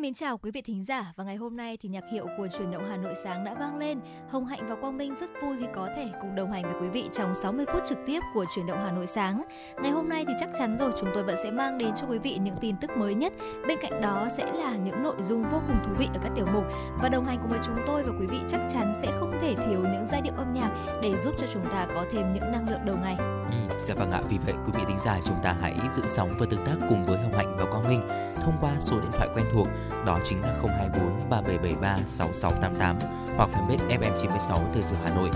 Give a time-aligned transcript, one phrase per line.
[0.00, 2.48] Xin mến chào quý vị thính giả và ngày hôm nay thì nhạc hiệu của
[2.58, 4.00] truyền động Hà Nội sáng đã vang lên.
[4.28, 6.88] Hồng Hạnh và Quang Minh rất vui khi có thể cùng đồng hành với quý
[6.88, 9.42] vị trong 60 phút trực tiếp của truyền động Hà Nội sáng.
[9.82, 12.18] Ngày hôm nay thì chắc chắn rồi chúng tôi vẫn sẽ mang đến cho quý
[12.18, 13.32] vị những tin tức mới nhất.
[13.68, 16.46] Bên cạnh đó sẽ là những nội dung vô cùng thú vị ở các tiểu
[16.52, 16.64] mục
[17.02, 19.54] và đồng hành cùng với chúng tôi và quý vị chắc chắn sẽ không thể
[19.54, 20.70] thiếu những giai điệu âm nhạc
[21.02, 23.16] để giúp cho chúng ta có thêm những năng lượng đầu ngày.
[23.50, 26.28] Ừ, dạ vâng ạ, vì vậy quý vị thính giả chúng ta hãy giữ sóng
[26.38, 29.28] và tương tác cùng với Hồng Hạnh và Quang Minh thông qua số điện thoại
[29.34, 29.68] quen thuộc
[30.06, 32.98] đó chính là 024 3773 6688
[33.36, 35.30] hoặc fanpage FM96 Thời sự Hà Nội.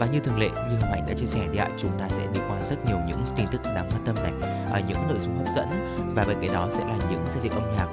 [0.00, 2.40] Và như thường lệ, như Mạnh đã chia sẻ thì ạ, chúng ta sẽ đi
[2.48, 4.32] qua rất nhiều những tin tức đáng quan tâm này,
[4.72, 5.68] ở những nội dung hấp dẫn
[6.14, 7.86] và bên cạnh đó sẽ là những giai điệu âm nhạc.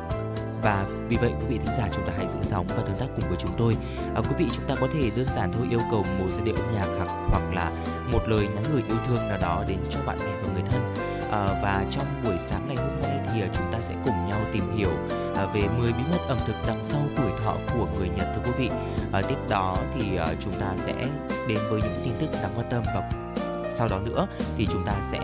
[0.63, 3.05] Và vì vậy quý vị thính giả chúng ta hãy giữ sóng và tương tác
[3.15, 3.77] cùng với chúng tôi.
[4.15, 6.55] À, quý vị chúng ta có thể đơn giản thôi yêu cầu một giai điệu
[6.55, 7.71] âm nhạc hoặc hoặc là
[8.11, 10.94] một lời nhắn gửi yêu thương nào đó đến cho bạn bè và người thân
[11.35, 14.39] à, và trong buổi sáng ngày hôm nay thì ờ, chúng ta sẽ cùng nhau
[14.53, 14.91] tìm hiểu
[15.35, 18.41] à, về 10 bí mật ẩm thực đằng sau tuổi thọ của người Nhật thưa
[18.45, 18.69] quý vị.
[19.11, 20.93] À, tiếp đó thì à, chúng ta sẽ
[21.47, 23.09] đến với những tin tức đáng quan tâm và
[23.69, 24.27] sau đó nữa
[24.57, 25.19] thì chúng ta sẽ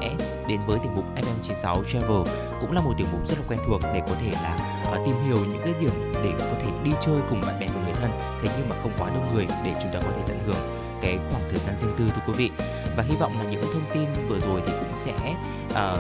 [0.48, 3.82] đến với tiểu mục FM96 Travel cũng là một tiểu mục rất là quen thuộc
[3.94, 7.16] để có thể là uh, tìm hiểu những cái điểm để có thể đi chơi
[7.30, 9.94] cùng bạn bè và người thân thế nhưng mà không quá đông người để chúng
[9.94, 12.52] ta có thể tận hưởng cái khoảng thời gian riêng tư thưa quý vị
[12.96, 15.36] và hy vọng là những thông tin vừa rồi thì cũng sẽ
[15.72, 16.00] uh,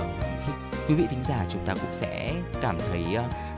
[0.87, 3.03] quý vị thính giả chúng ta cũng sẽ cảm thấy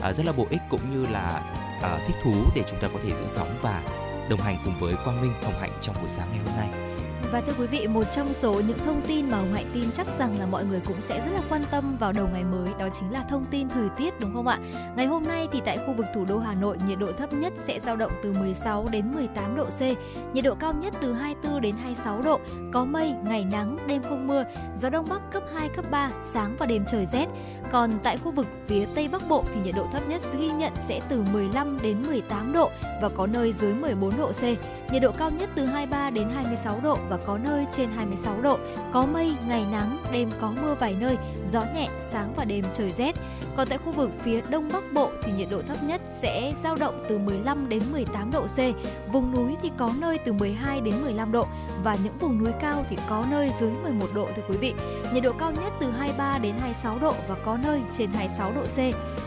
[0.08, 1.42] uh, rất là bổ ích cũng như là
[1.78, 3.82] uh, thích thú để chúng ta có thể giữ sóng và
[4.30, 6.93] đồng hành cùng với Quang Minh Hồng Hạnh trong buổi sáng ngày hôm nay.
[7.32, 10.06] Và thưa quý vị, một trong số những thông tin mà Hồng Hạnh tin chắc
[10.18, 12.88] rằng là mọi người cũng sẽ rất là quan tâm vào đầu ngày mới đó
[12.98, 14.58] chính là thông tin thời tiết đúng không ạ?
[14.96, 17.52] Ngày hôm nay thì tại khu vực thủ đô Hà Nội nhiệt độ thấp nhất
[17.56, 19.80] sẽ dao động từ 16 đến 18 độ C,
[20.34, 22.40] nhiệt độ cao nhất từ 24 đến 26 độ,
[22.72, 24.44] có mây, ngày nắng, đêm không mưa,
[24.78, 27.26] gió đông bắc cấp 2 cấp 3, sáng và đêm trời rét.
[27.72, 30.72] Còn tại khu vực phía Tây Bắc Bộ thì nhiệt độ thấp nhất ghi nhận
[30.84, 32.70] sẽ từ 15 đến 18 độ
[33.02, 34.42] và có nơi dưới 14 độ C,
[34.92, 38.40] nhiệt độ cao nhất từ 23 đến 26 độ và và có nơi trên 26
[38.42, 38.58] độ,
[38.92, 41.16] có mây, ngày nắng, đêm có mưa vài nơi,
[41.46, 43.12] gió nhẹ, sáng và đêm trời rét.
[43.56, 46.76] Còn tại khu vực phía Đông Bắc Bộ thì nhiệt độ thấp nhất sẽ dao
[46.80, 48.58] động từ 15 đến 18 độ C,
[49.12, 51.46] vùng núi thì có nơi từ 12 đến 15 độ
[51.84, 54.74] và những vùng núi cao thì có nơi dưới 11 độ thưa quý vị.
[55.12, 58.62] Nhiệt độ cao nhất từ 23 đến 26 độ và có nơi trên 26 độ
[58.62, 58.78] C.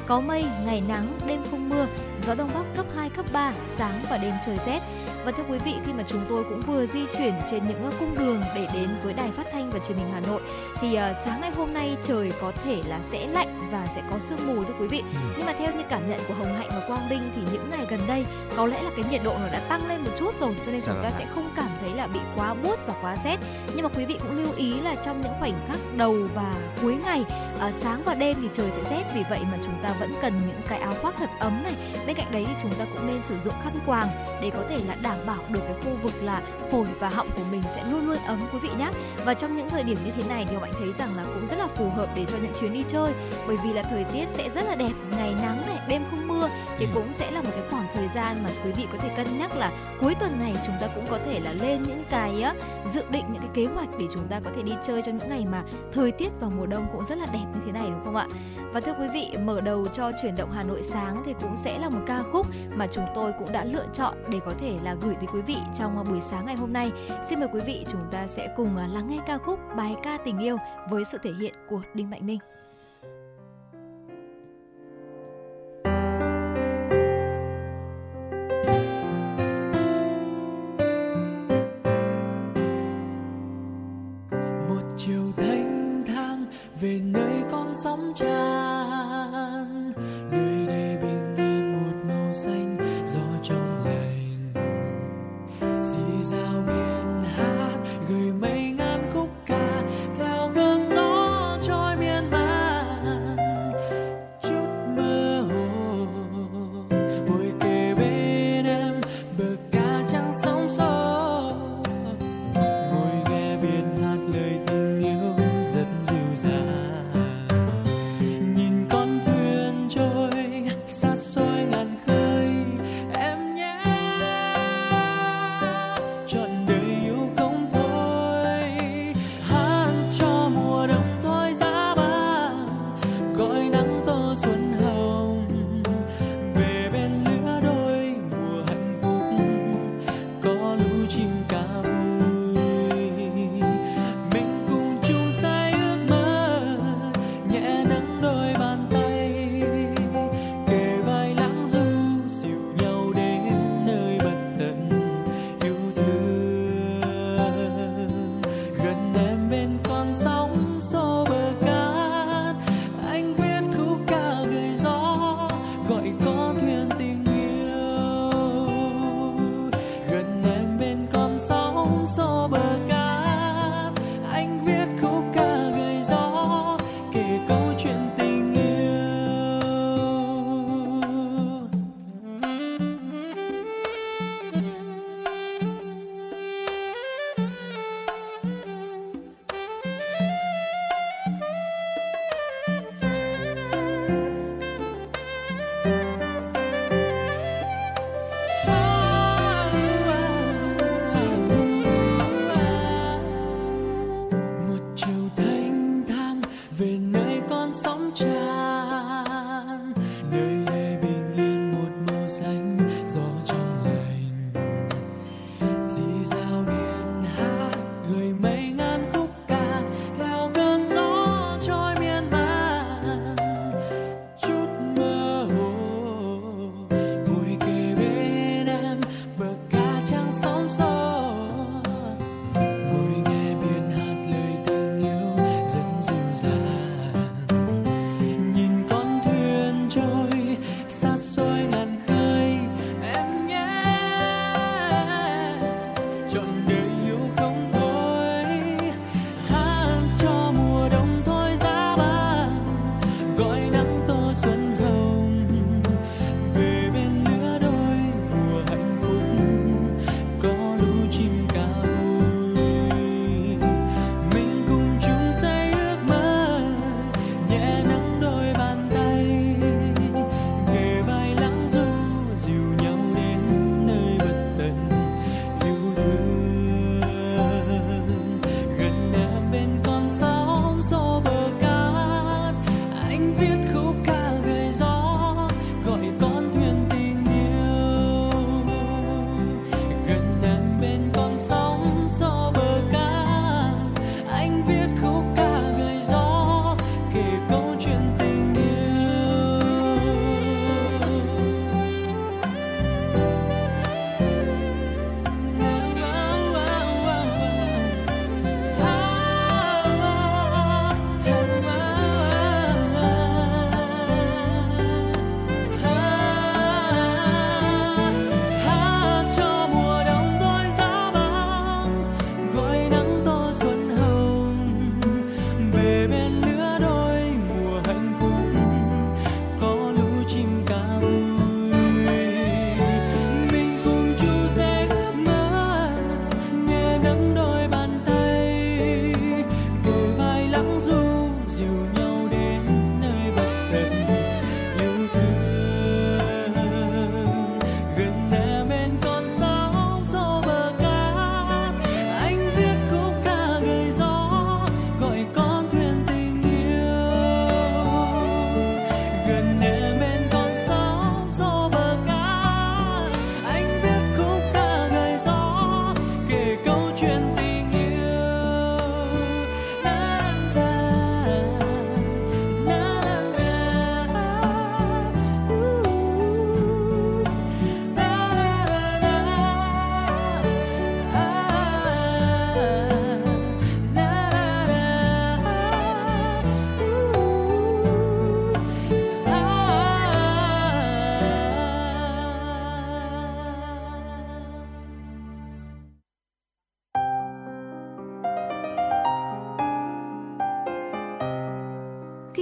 [0.08, 1.88] Có mây, ngày nắng, đêm không mưa,
[2.25, 4.81] gió đông bắc cấp 2 cấp 3, sáng và đêm trời rét.
[5.27, 8.15] Và thưa quý vị, khi mà chúng tôi cũng vừa di chuyển trên những cung
[8.19, 10.41] đường để đến với đài phát thanh và truyền hình Hà Nội
[10.81, 14.19] thì uh, sáng ngày hôm nay trời có thể là sẽ lạnh và sẽ có
[14.19, 14.99] sương mù thưa quý vị.
[14.99, 15.19] Ừ.
[15.38, 17.85] Nhưng mà theo như cảm nhận của Hồng Hạnh và Quang Minh thì những ngày
[17.89, 20.55] gần đây có lẽ là cái nhiệt độ nó đã tăng lên một chút rồi
[20.65, 23.38] cho nên chúng ta sẽ không cảm thấy là bị quá buốt và quá rét.
[23.75, 26.97] Nhưng mà quý vị cũng lưu ý là trong những khoảnh khắc đầu và cuối
[27.05, 27.25] ngày
[27.67, 30.38] uh, sáng và đêm thì trời sẽ rét vì vậy mà chúng ta vẫn cần
[30.47, 31.73] những cái áo khoác thật ấm này.
[32.07, 34.07] Bên cạnh đấy thì chúng ta cũng nên sử dụng khăn quàng
[34.41, 37.43] để có thể là đảm bảo được cái khu vực là phổi và họng của
[37.51, 38.89] mình sẽ luôn luôn ấm quý vị nhé
[39.25, 41.59] và trong những thời điểm như thế này thì bạn thấy rằng là cũng rất
[41.59, 43.13] là phù hợp để cho những chuyến đi chơi
[43.47, 46.49] bởi vì là thời tiết sẽ rất là đẹp ngày nắng này đêm không mưa
[46.77, 46.91] thì ừ.
[46.94, 49.55] cũng sẽ là một cái khoảng thời gian mà quý vị có thể cân nhắc
[49.55, 49.71] là
[50.01, 52.44] cuối tuần này chúng ta cũng có thể là lên những cái
[52.88, 55.29] dự định, những cái kế hoạch để chúng ta có thể đi chơi trong những
[55.29, 55.63] ngày mà
[55.94, 58.28] thời tiết vào mùa đông cũng rất là đẹp như thế này, đúng không ạ?
[58.73, 61.79] Và thưa quý vị, mở đầu cho chuyển động Hà Nội sáng thì cũng sẽ
[61.79, 64.95] là một ca khúc mà chúng tôi cũng đã lựa chọn để có thể là
[65.01, 66.91] gửi tới quý vị trong à, buổi sáng ngày hôm nay.
[67.29, 70.17] Xin mời quý vị chúng ta sẽ cùng à, lắng nghe ca khúc bài ca
[70.25, 70.57] tình yêu
[70.89, 72.39] với sự thể hiện của Đinh Mạnh Ninh.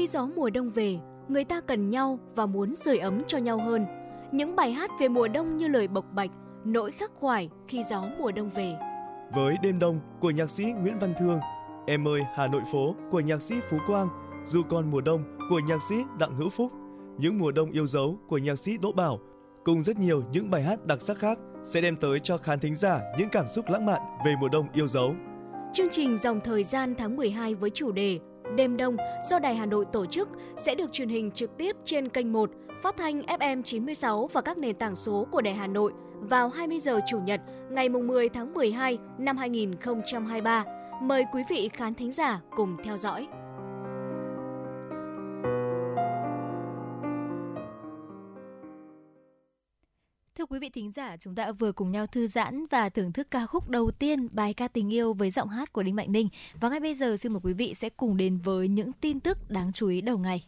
[0.08, 3.86] Gió mùa đông về, người ta cần nhau và muốn sưởi ấm cho nhau hơn.
[4.32, 6.32] Những bài hát về mùa đông như lời bộc bạch,
[6.66, 8.76] nỗi khắc khoải khi gió mùa đông về.
[9.36, 11.40] Với đêm đông của nhạc sĩ Nguyễn Văn Thương,
[11.88, 14.08] Em ơi Hà Nội phố của nhạc sĩ Phú Quang,
[14.46, 16.72] Du con mùa đông của nhạc sĩ Đặng Hữu Phúc,
[17.18, 19.20] Những mùa đông yêu dấu của nhạc sĩ Đỗ Bảo,
[19.64, 22.76] cùng rất nhiều những bài hát đặc sắc khác sẽ đem tới cho khán thính
[22.76, 25.16] giả những cảm xúc lãng mạn về mùa đông yêu dấu.
[25.74, 28.20] Chương trình dòng thời gian tháng 12 với chủ đề
[28.56, 28.98] Đêm Đông
[29.30, 32.50] do Đài Hà Nội tổ chức sẽ được truyền hình trực tiếp trên kênh 1,
[32.82, 36.80] phát thanh FM 96 và các nền tảng số của Đài Hà Nội vào 20
[36.80, 40.64] giờ Chủ nhật ngày 10 tháng 12 năm 2023.
[41.02, 43.28] Mời quý vị khán thính giả cùng theo dõi.
[50.46, 53.28] Thưa quý vị thính giả, chúng ta vừa cùng nhau thư giãn và thưởng thức
[53.32, 56.30] ca khúc đầu tiên bài ca tình yêu với giọng hát của Đinh Mạnh Ninh.
[56.60, 59.50] Và ngay bây giờ xin mời quý vị sẽ cùng đến với những tin tức
[59.50, 60.44] đáng chú ý đầu ngày.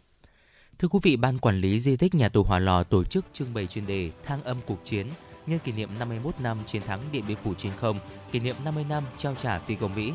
[0.79, 3.53] Thưa quý vị, Ban Quản lý Di tích Nhà tù hòa Lò tổ chức trưng
[3.53, 5.07] bày chuyên đề Thang âm cuộc chiến
[5.47, 7.99] nhân kỷ niệm 51 năm chiến thắng Điện Biên Phủ trên không,
[8.31, 10.11] kỷ niệm 50 năm trao trả phi công Mỹ.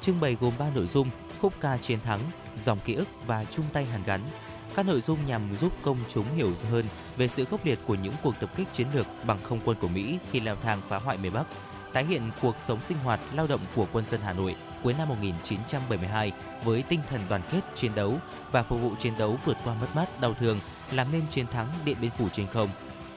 [0.00, 1.08] Trưng bày gồm 3 nội dung:
[1.40, 2.20] khúc ca chiến thắng,
[2.62, 4.20] dòng ký ức và chung tay hàn gắn.
[4.76, 6.84] Các nội dung nhằm giúp công chúng hiểu hơn
[7.16, 9.88] về sự khốc liệt của những cuộc tập kích chiến lược bằng không quân của
[9.88, 11.44] Mỹ khi leo thang phá hoại miền Bắc,
[11.92, 15.08] tái hiện cuộc sống sinh hoạt lao động của quân dân Hà Nội cuối năm
[15.08, 16.32] 1972
[16.64, 18.14] với tinh thần đoàn kết chiến đấu
[18.52, 20.60] và phục vụ chiến đấu vượt qua mất mát đau thương
[20.92, 22.68] làm nên chiến thắng Điện Biên Phủ trên không.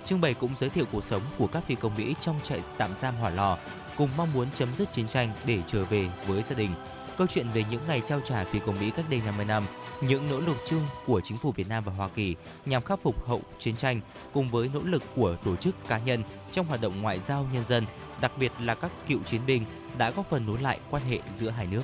[0.05, 2.95] Trưng bày cũng giới thiệu cuộc sống của các phi công Mỹ trong trại tạm
[2.95, 3.57] giam Hỏa Lò,
[3.97, 6.71] cùng mong muốn chấm dứt chiến tranh để trở về với gia đình.
[7.19, 9.63] Câu chuyện về những ngày trao trả phi công Mỹ cách đây 50 năm,
[10.01, 12.35] những nỗ lực chung của chính phủ Việt Nam và Hoa Kỳ
[12.65, 14.01] nhằm khắc phục hậu chiến tranh
[14.33, 17.65] cùng với nỗ lực của tổ chức cá nhân trong hoạt động ngoại giao nhân
[17.65, 17.85] dân,
[18.21, 19.65] đặc biệt là các cựu chiến binh
[19.97, 21.81] đã góp phần nối lại quan hệ giữa hai nước.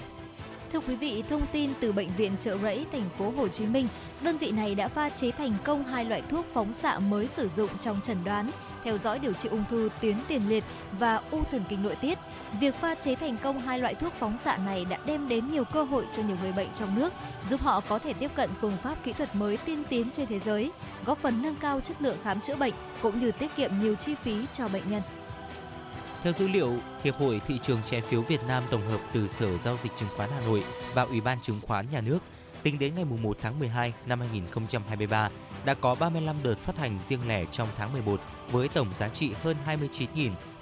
[0.73, 3.87] Thưa quý vị, thông tin từ bệnh viện Trợ Rẫy thành phố Hồ Chí Minh,
[4.21, 7.49] đơn vị này đã pha chế thành công hai loại thuốc phóng xạ mới sử
[7.49, 8.51] dụng trong chẩn đoán,
[8.85, 10.63] theo dõi điều trị ung thư tuyến tiền liệt
[10.99, 12.19] và u thần kinh nội tiết.
[12.59, 15.63] Việc pha chế thành công hai loại thuốc phóng xạ này đã đem đến nhiều
[15.63, 17.13] cơ hội cho nhiều người bệnh trong nước,
[17.49, 20.39] giúp họ có thể tiếp cận phương pháp kỹ thuật mới tiên tiến trên thế
[20.39, 20.71] giới,
[21.05, 24.15] góp phần nâng cao chất lượng khám chữa bệnh cũng như tiết kiệm nhiều chi
[24.15, 25.01] phí cho bệnh nhân.
[26.23, 26.73] Theo dữ liệu
[27.03, 30.09] Hiệp hội Thị trường trái phiếu Việt Nam tổng hợp từ Sở Giao dịch Chứng
[30.17, 30.63] khoán Hà Nội
[30.93, 32.19] và Ủy ban Chứng khoán Nhà nước,
[32.63, 35.29] tính đến ngày 1 tháng 12 năm 2023,
[35.65, 39.31] đã có 35 đợt phát hành riêng lẻ trong tháng 11 với tổng giá trị
[39.43, 39.57] hơn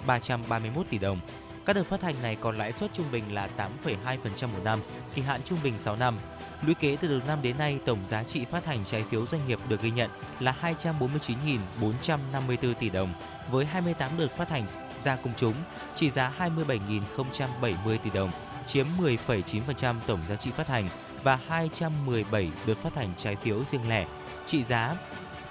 [0.06, 1.20] 29.331 tỷ đồng.
[1.66, 3.48] Các đợt phát hành này có lãi suất trung bình là
[3.84, 4.80] 8,2% một năm,
[5.14, 6.18] kỳ hạn trung bình 6 năm.
[6.62, 9.46] Lũy kế từ đầu năm đến nay, tổng giá trị phát hành trái phiếu doanh
[9.46, 13.14] nghiệp được ghi nhận là 249.454 tỷ đồng,
[13.50, 14.66] với 28 đợt phát hành
[15.04, 15.54] ra công chúng
[15.94, 18.30] trị giá 27.070 tỷ đồng,
[18.66, 20.88] chiếm 10,9% tổng giá trị phát hành
[21.22, 24.06] và 217 đợt phát hành trái phiếu riêng lẻ
[24.46, 24.96] trị giá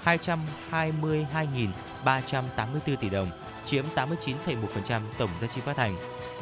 [0.05, 3.31] 222.384 tỷ đồng,
[3.65, 5.95] chiếm 89,1% tổng giá trị phát hành.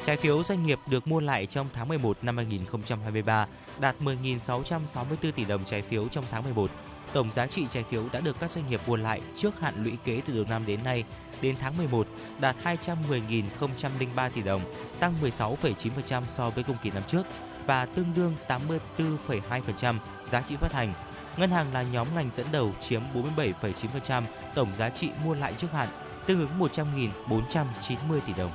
[0.06, 3.48] Trái phiếu doanh nghiệp được mua lại trong tháng 11 năm 2023
[3.80, 6.72] đạt 10.664 tỷ đồng trái phiếu trong tháng 11.
[7.14, 9.98] Tổng giá trị trái phiếu đã được các doanh nghiệp mua lại trước hạn lũy
[10.04, 11.04] kế từ đầu năm đến nay
[11.42, 12.08] đến tháng 11
[12.40, 14.62] đạt 210.003 tỷ đồng,
[15.00, 17.24] tăng 16,9% so với cùng kỳ năm trước
[17.66, 19.96] và tương đương 84,2%
[20.32, 20.94] giá trị phát hành.
[21.38, 23.02] Ngân hàng là nhóm ngành dẫn đầu chiếm
[23.38, 24.24] 47,9%
[24.56, 25.88] tổng giá trị mua lại trước hạn,
[26.26, 28.52] tương ứng 100.490 tỷ đồng.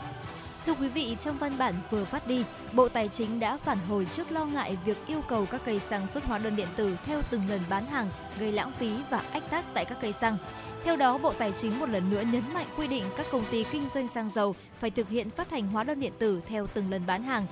[0.66, 4.06] Thưa quý vị, trong văn bản vừa phát đi, Bộ Tài chính đã phản hồi
[4.16, 7.22] trước lo ngại việc yêu cầu các cây xăng xuất hóa đơn điện tử theo
[7.30, 10.36] từng lần bán hàng gây lãng phí và ách tắc tại các cây xăng.
[10.84, 13.64] Theo đó, Bộ Tài chính một lần nữa nhấn mạnh quy định các công ty
[13.64, 16.90] kinh doanh xăng dầu phải thực hiện phát hành hóa đơn điện tử theo từng
[16.90, 17.46] lần bán hàng.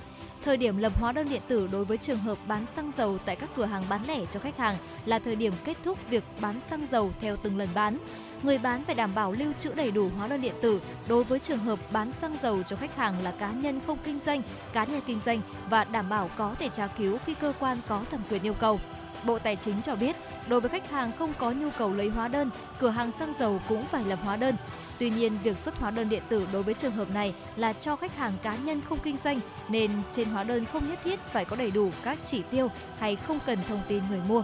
[0.45, 3.35] Thời điểm lập hóa đơn điện tử đối với trường hợp bán xăng dầu tại
[3.35, 4.75] các cửa hàng bán lẻ cho khách hàng
[5.05, 7.97] là thời điểm kết thúc việc bán xăng dầu theo từng lần bán.
[8.43, 11.39] Người bán phải đảm bảo lưu trữ đầy đủ hóa đơn điện tử đối với
[11.39, 14.41] trường hợp bán xăng dầu cho khách hàng là cá nhân không kinh doanh,
[14.73, 18.01] cá nhân kinh doanh và đảm bảo có thể tra cứu khi cơ quan có
[18.11, 18.79] thẩm quyền yêu cầu.
[19.23, 20.15] Bộ Tài chính cho biết,
[20.47, 22.49] đối với khách hàng không có nhu cầu lấy hóa đơn,
[22.79, 24.55] cửa hàng xăng dầu cũng phải lập hóa đơn.
[24.99, 27.95] Tuy nhiên, việc xuất hóa đơn điện tử đối với trường hợp này là cho
[27.95, 31.45] khách hàng cá nhân không kinh doanh nên trên hóa đơn không nhất thiết phải
[31.45, 34.43] có đầy đủ các chỉ tiêu hay không cần thông tin người mua.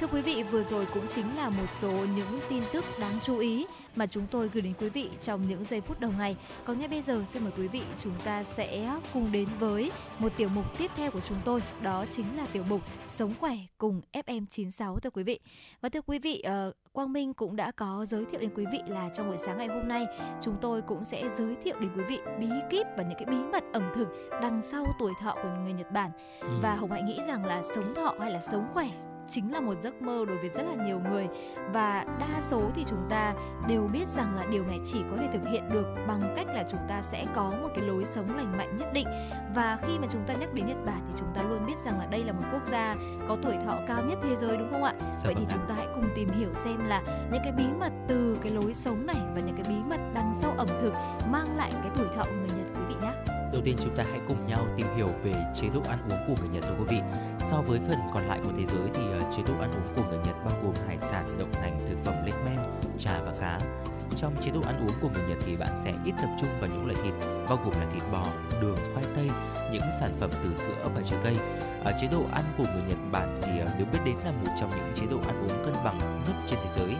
[0.00, 3.38] Thưa quý vị, vừa rồi cũng chính là một số những tin tức đáng chú
[3.38, 3.66] ý
[3.96, 6.36] mà chúng tôi gửi đến quý vị trong những giây phút đầu ngày.
[6.64, 10.32] Còn ngay bây giờ xin mời quý vị chúng ta sẽ cùng đến với một
[10.36, 14.00] tiểu mục tiếp theo của chúng tôi, đó chính là tiểu mục Sống khỏe cùng
[14.12, 15.40] FM96 thưa quý vị.
[15.80, 18.78] Và thưa quý vị, uh, Quang Minh cũng đã có giới thiệu đến quý vị
[18.88, 20.06] là trong buổi sáng ngày hôm nay
[20.42, 23.36] chúng tôi cũng sẽ giới thiệu đến quý vị bí kíp và những cái bí
[23.52, 24.08] mật ẩm thực
[24.42, 26.10] đằng sau tuổi thọ của người Nhật Bản.
[26.40, 26.48] Ừ.
[26.62, 28.90] Và Hồng Hạnh nghĩ rằng là sống thọ hay là sống khỏe
[29.30, 31.28] chính là một giấc mơ đối với rất là nhiều người
[31.72, 33.34] và đa số thì chúng ta
[33.68, 36.64] đều biết rằng là điều này chỉ có thể thực hiện được bằng cách là
[36.70, 39.06] chúng ta sẽ có một cái lối sống lành mạnh nhất định
[39.54, 41.98] và khi mà chúng ta nhắc đến Nhật Bản thì chúng ta luôn biết rằng
[41.98, 42.94] là đây là một quốc gia
[43.28, 44.94] có tuổi thọ cao nhất thế giới đúng không ạ?
[45.00, 47.64] Dạ Vậy thì vâng chúng ta hãy cùng tìm hiểu xem là những cái bí
[47.78, 50.92] mật từ cái lối sống này và những cái bí mật đằng sau ẩm thực
[51.30, 52.69] mang lại cái tuổi thọ của người Nhật.
[53.52, 56.34] Đầu tiên chúng ta hãy cùng nhau tìm hiểu về chế độ ăn uống của
[56.40, 57.00] người Nhật thưa quý vị.
[57.50, 60.02] So với phần còn lại của thế giới thì ờ, chế độ ăn uống của
[60.08, 62.58] người Nhật bao gồm hải sản, đậu nành, thực phẩm lên men,
[62.98, 63.58] trà và cá.
[64.16, 66.70] Trong chế độ ăn uống của người Nhật thì bạn sẽ ít tập trung vào
[66.70, 67.14] những loại thịt
[67.48, 68.26] bao gồm là thịt bò,
[68.60, 69.30] đường, khoai tây,
[69.72, 71.36] những sản phẩm từ sữa và trái cây.
[71.84, 74.52] Ở chế độ ăn của người Nhật Bản thì ờ, được biết đến là một
[74.60, 76.96] trong những chế độ ăn uống cân bằng nhất trên thế giới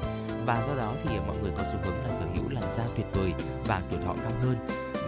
[0.47, 3.07] và do đó thì mọi người có xu hướng là sở hữu làn da tuyệt
[3.13, 3.33] vời
[3.67, 4.57] và tuổi thọ cao hơn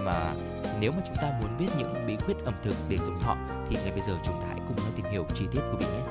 [0.05, 0.33] mà
[0.81, 3.37] nếu mà chúng ta muốn biết những bí quyết ẩm thực để sống thọ,
[3.69, 5.87] thì ngay bây giờ chúng ta hãy cùng nhau tìm hiểu chi tiết của vị
[5.87, 6.03] nhé.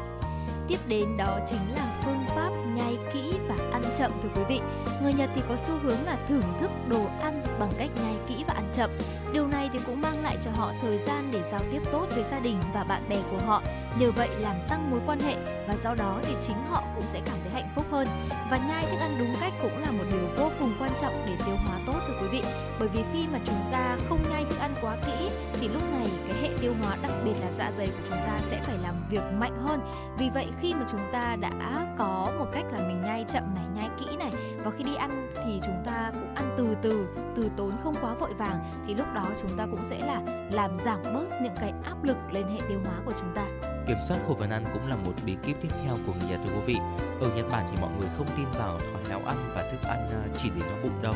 [0.67, 4.61] Tiếp đến đó chính là phương pháp nhai kỹ và ăn chậm thưa quý vị.
[5.03, 8.43] Người Nhật thì có xu hướng là thưởng thức đồ ăn bằng cách nhai kỹ
[8.47, 8.89] và ăn chậm.
[9.33, 12.23] Điều này thì cũng mang lại cho họ thời gian để giao tiếp tốt với
[12.31, 13.61] gia đình và bạn bè của họ.
[13.99, 15.35] Nhờ vậy làm tăng mối quan hệ
[15.67, 18.07] và do đó thì chính họ cũng sẽ cảm thấy hạnh phúc hơn.
[18.51, 21.35] Và nhai thức ăn đúng cách cũng là một điều vô cùng quan trọng để
[21.45, 22.43] tiêu hóa tốt thưa quý vị.
[22.79, 26.07] Bởi vì khi mà chúng ta không nhai thức ăn quá kỹ thì lúc này
[26.27, 28.95] cái hệ tiêu hóa đặc biệt là dạ dày của chúng ta sẽ phải làm
[29.09, 29.79] việc mạnh hơn.
[30.17, 33.65] Vì vậy khi mà chúng ta đã có một cách là mình nhai chậm này,
[33.75, 34.31] nhai kỹ này
[34.63, 38.13] và khi đi ăn thì chúng ta cũng ăn từ từ, từ tốn không quá
[38.13, 41.73] vội vàng thì lúc đó chúng ta cũng sẽ là làm giảm bớt những cái
[41.83, 43.45] áp lực lên hệ tiêu hóa của chúng ta
[43.87, 46.39] kiểm soát khẩu phần ăn cũng là một bí kíp tiếp theo của người Nhật
[46.43, 46.77] thưa quý vị.
[47.21, 50.09] Ở Nhật Bản thì mọi người không tin vào thói nấu ăn và thức ăn
[50.09, 51.13] à, chỉ để no bụng đâu.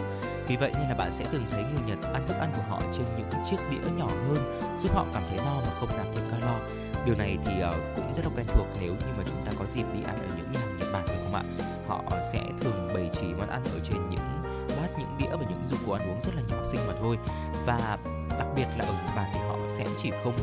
[0.47, 2.81] Vì vậy nên là bạn sẽ thường thấy người Nhật ăn thức ăn của họ
[2.93, 6.29] trên những chiếc đĩa nhỏ hơn, giúp họ cảm thấy no mà không nạp thêm
[6.31, 6.59] calo.
[7.05, 9.65] Điều này thì à, cũng rất là quen thuộc nếu như mà chúng ta có
[9.65, 11.43] dịp đi ăn ở những nhà hàng Nhật Bản phải không ạ?
[11.87, 14.43] Họ sẽ thường bày trí món ăn ở trên những
[14.81, 17.17] bát, những đĩa và những dụng cụ ăn uống rất là nhỏ xinh mà thôi.
[17.65, 17.97] Và
[18.29, 20.33] đặc biệt là ở Nhật Bản thì họ sẽ chỉ không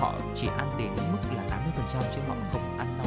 [0.00, 3.04] họ chỉ ăn đến mức là 80% chứ họ không ăn no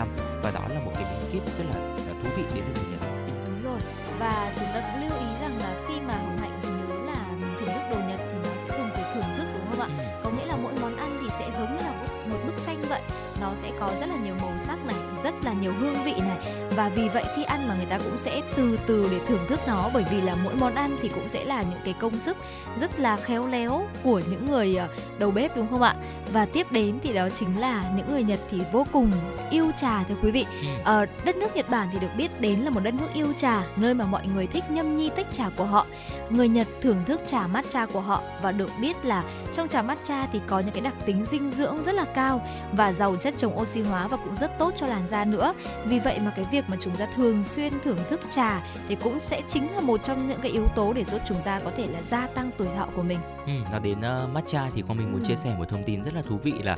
[0.00, 0.06] 100%
[0.42, 2.90] và đó là một cái bí kíp rất là, là thú vị đến từ người
[2.90, 3.00] Nhật.
[3.46, 3.80] Đúng rồi.
[4.18, 7.54] Và chúng ta cũng lưu ý rằng là khi mà Hồng Hạnh nhớ là mình
[7.60, 9.88] thưởng thức đồ Nhật thì nó sẽ dùng từ thưởng thức đúng không ạ?
[9.98, 10.04] Ừ.
[10.24, 11.92] Có nghĩa là mỗi món ăn thì sẽ giống như là
[12.26, 13.02] một bức tranh vậy
[13.40, 16.65] nó sẽ có rất là nhiều màu sắc này rất là nhiều hương vị này
[16.76, 19.60] và vì vậy khi ăn mà người ta cũng sẽ từ từ để thưởng thức
[19.66, 22.36] nó bởi vì là mỗi món ăn thì cũng sẽ là những cái công sức
[22.80, 25.94] rất là khéo léo của những người ờ, đầu bếp đúng không ạ?
[26.32, 29.12] Và tiếp đến thì đó chính là những người Nhật thì vô cùng
[29.50, 30.46] yêu trà thưa quý vị.
[30.84, 33.62] Ờ, đất nước Nhật Bản thì được biết đến là một đất nước yêu trà
[33.76, 35.86] nơi mà mọi người thích nhâm nhi tách trà của họ.
[36.30, 40.26] Người Nhật thưởng thức trà matcha của họ và được biết là trong trà matcha
[40.32, 43.58] thì có những cái đặc tính dinh dưỡng rất là cao và giàu chất chống
[43.58, 45.54] oxy hóa và cũng rất tốt cho làn da nữa.
[45.84, 49.18] Vì vậy mà cái việc mà chúng ta thường xuyên thưởng thức trà thì cũng
[49.22, 51.86] sẽ chính là một trong những cái yếu tố để giúp chúng ta có thể
[51.86, 53.18] là gia tăng tuổi thọ của mình.
[53.46, 55.26] Ừ, nói đến uh, matcha thì con mình muốn ừ.
[55.26, 56.76] chia sẻ một thông tin rất là thú vị là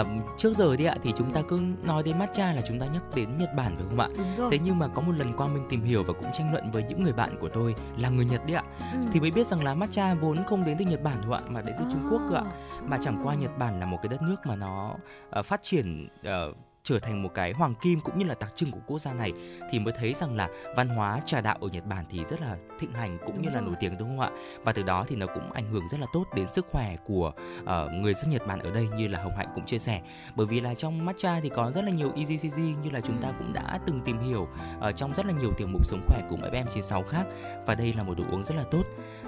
[0.00, 2.86] uh, trước giờ đi ạ thì chúng ta cứ nói đến matcha là chúng ta
[2.86, 4.08] nhắc đến Nhật Bản phải không ạ?
[4.50, 6.82] Thế nhưng mà có một lần qua mình tìm hiểu và cũng tranh luận với
[6.88, 8.62] những người bạn của tôi là người Nhật đấy ạ.
[8.78, 8.98] Ừ.
[9.12, 11.62] Thì mới biết rằng là matcha vốn không đến từ Nhật Bản thôi ạ mà
[11.62, 11.90] đến từ à.
[11.92, 12.44] Trung Quốc cơ ạ.
[12.86, 14.94] Mà chẳng qua Nhật Bản là một cái đất nước mà nó
[15.38, 18.70] uh, phát triển uh, trở thành một cái hoàng kim cũng như là đặc trưng
[18.70, 19.32] của quốc gia này
[19.70, 22.56] thì mới thấy rằng là văn hóa trà đạo ở Nhật Bản thì rất là
[22.80, 23.54] thịnh hành cũng đúng như rồi.
[23.54, 24.30] là nổi tiếng đúng không ạ?
[24.64, 27.32] Và từ đó thì nó cũng ảnh hưởng rất là tốt đến sức khỏe của
[27.62, 30.00] uh, người dân Nhật Bản ở đây như là Hồng Hạnh cũng chia sẻ.
[30.34, 33.32] Bởi vì là trong matcha thì có rất là nhiều EGCG như là chúng ta
[33.38, 34.48] cũng đã từng tìm hiểu
[34.80, 37.24] ở trong rất là nhiều tiểu mục sống khỏe của FM96 khác
[37.66, 38.82] và đây là một đồ uống rất là tốt.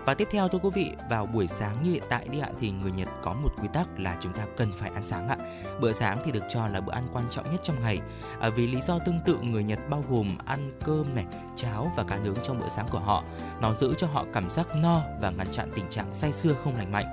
[0.06, 2.70] Và tiếp theo thưa quý vị, vào buổi sáng như hiện tại đi ạ thì
[2.70, 5.36] người Nhật có một quy tắc là chúng ta cần phải ăn sáng ạ.
[5.80, 8.00] Bữa sáng thì được cho là bữa ăn quan trọng nhất trong ngày.
[8.40, 11.24] À, vì lý do tương tự người Nhật bao gồm ăn cơm này,
[11.56, 13.24] cháo và cá nướng trong bữa sáng của họ.
[13.60, 16.76] Nó giữ cho họ cảm giác no và ngăn chặn tình trạng say sưa không
[16.76, 17.06] lành mạnh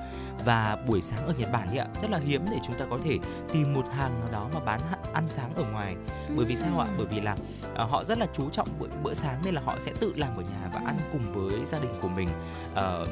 [0.46, 2.98] và buổi sáng ở Nhật Bản thì ạ rất là hiếm để chúng ta có
[3.04, 3.18] thể
[3.52, 4.80] tìm một hàng nào đó mà bán
[5.14, 5.96] ăn sáng ở ngoài.
[6.36, 6.88] Bởi vì sao ạ?
[6.98, 9.76] Bởi vì là uh, họ rất là chú trọng bữa bữa sáng nên là họ
[9.80, 12.30] sẽ tự làm ở nhà và ăn cùng với gia đình của mình.
[12.72, 13.08] Uh,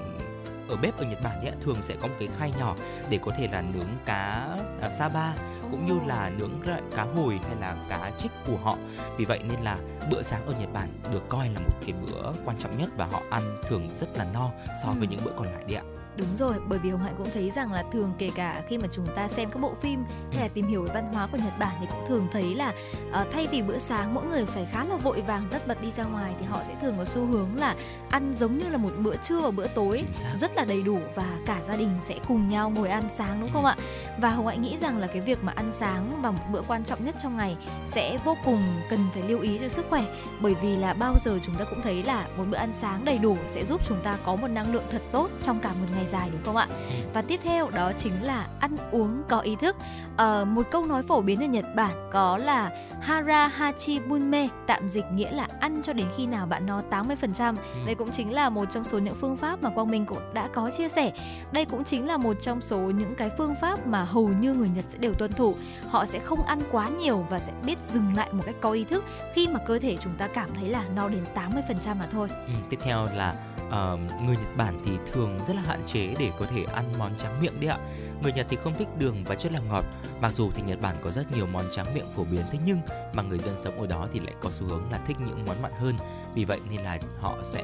[0.70, 2.76] ở bếp ở Nhật Bản ấy, thường sẽ có một cái khay nhỏ
[3.10, 4.48] để có thể là nướng cá
[4.82, 5.36] à, saba
[5.72, 8.78] cũng như là nướng lại cá hồi hay là cá trích của họ.
[9.18, 9.78] Vì vậy nên là
[10.12, 13.06] bữa sáng ở Nhật Bản được coi là một cái bữa quan trọng nhất và
[13.06, 14.50] họ ăn thường rất là no
[14.84, 15.84] so với những bữa còn lại đi ạ
[16.18, 18.88] Đúng rồi, bởi vì Hồng Hạnh cũng thấy rằng là thường kể cả khi mà
[18.92, 21.60] chúng ta xem các bộ phim hay là tìm hiểu về văn hóa của Nhật
[21.60, 22.74] Bản thì cũng thường thấy là
[23.10, 25.92] uh, thay vì bữa sáng mỗi người phải khá là vội vàng tất bật đi
[25.92, 27.76] ra ngoài thì họ sẽ thường có xu hướng là
[28.10, 30.04] ăn giống như là một bữa trưa và bữa tối
[30.42, 33.50] rất là đầy đủ và cả gia đình sẽ cùng nhau ngồi ăn sáng đúng
[33.54, 33.70] không ừ.
[33.70, 33.76] ạ?
[34.18, 36.84] Và Hồng Hạnh nghĩ rằng là cái việc mà ăn sáng vào một bữa quan
[36.84, 40.04] trọng nhất trong ngày sẽ vô cùng cần phải lưu ý cho sức khỏe
[40.42, 43.18] bởi vì là bao giờ chúng ta cũng thấy là một bữa ăn sáng đầy
[43.18, 46.07] đủ sẽ giúp chúng ta có một năng lượng thật tốt trong cả một ngày
[46.12, 46.68] dài đúng không ạ?
[46.70, 46.76] Ừ.
[47.14, 49.76] Và tiếp theo đó chính là ăn uống có ý thức.
[50.18, 54.90] À, một câu nói phổ biến ở Nhật Bản có là hara hachi bunme tạm
[54.90, 57.56] dịch nghĩa là ăn cho đến khi nào bạn no 80%.
[57.74, 57.80] Ừ.
[57.86, 60.48] Đây cũng chính là một trong số những phương pháp mà Quang Minh cũng đã
[60.54, 61.12] có chia sẻ.
[61.52, 64.70] Đây cũng chính là một trong số những cái phương pháp mà hầu như người
[64.70, 65.56] Nhật sẽ đều tuân thủ.
[65.90, 68.84] Họ sẽ không ăn quá nhiều và sẽ biết dừng lại một cách có ý
[68.84, 72.28] thức khi mà cơ thể chúng ta cảm thấy là no đến 80% mà thôi.
[72.48, 73.34] Ừ, tiếp theo là
[73.68, 77.16] uh, người Nhật Bản thì thường rất là hạn chế để có thể ăn món
[77.16, 77.78] tráng miệng đấy ạ.
[78.24, 79.86] Người Nhật thì không thích đường và chất làm ngọt.
[80.22, 82.80] Mặc dù thì Nhật Bản có rất nhiều món tráng miệng phổ biến thế nhưng
[83.14, 85.62] mà người dân sống ở đó thì lại có xu hướng là thích những món
[85.62, 85.96] mặn hơn.
[86.36, 87.64] Vì vậy nên là họ sẽ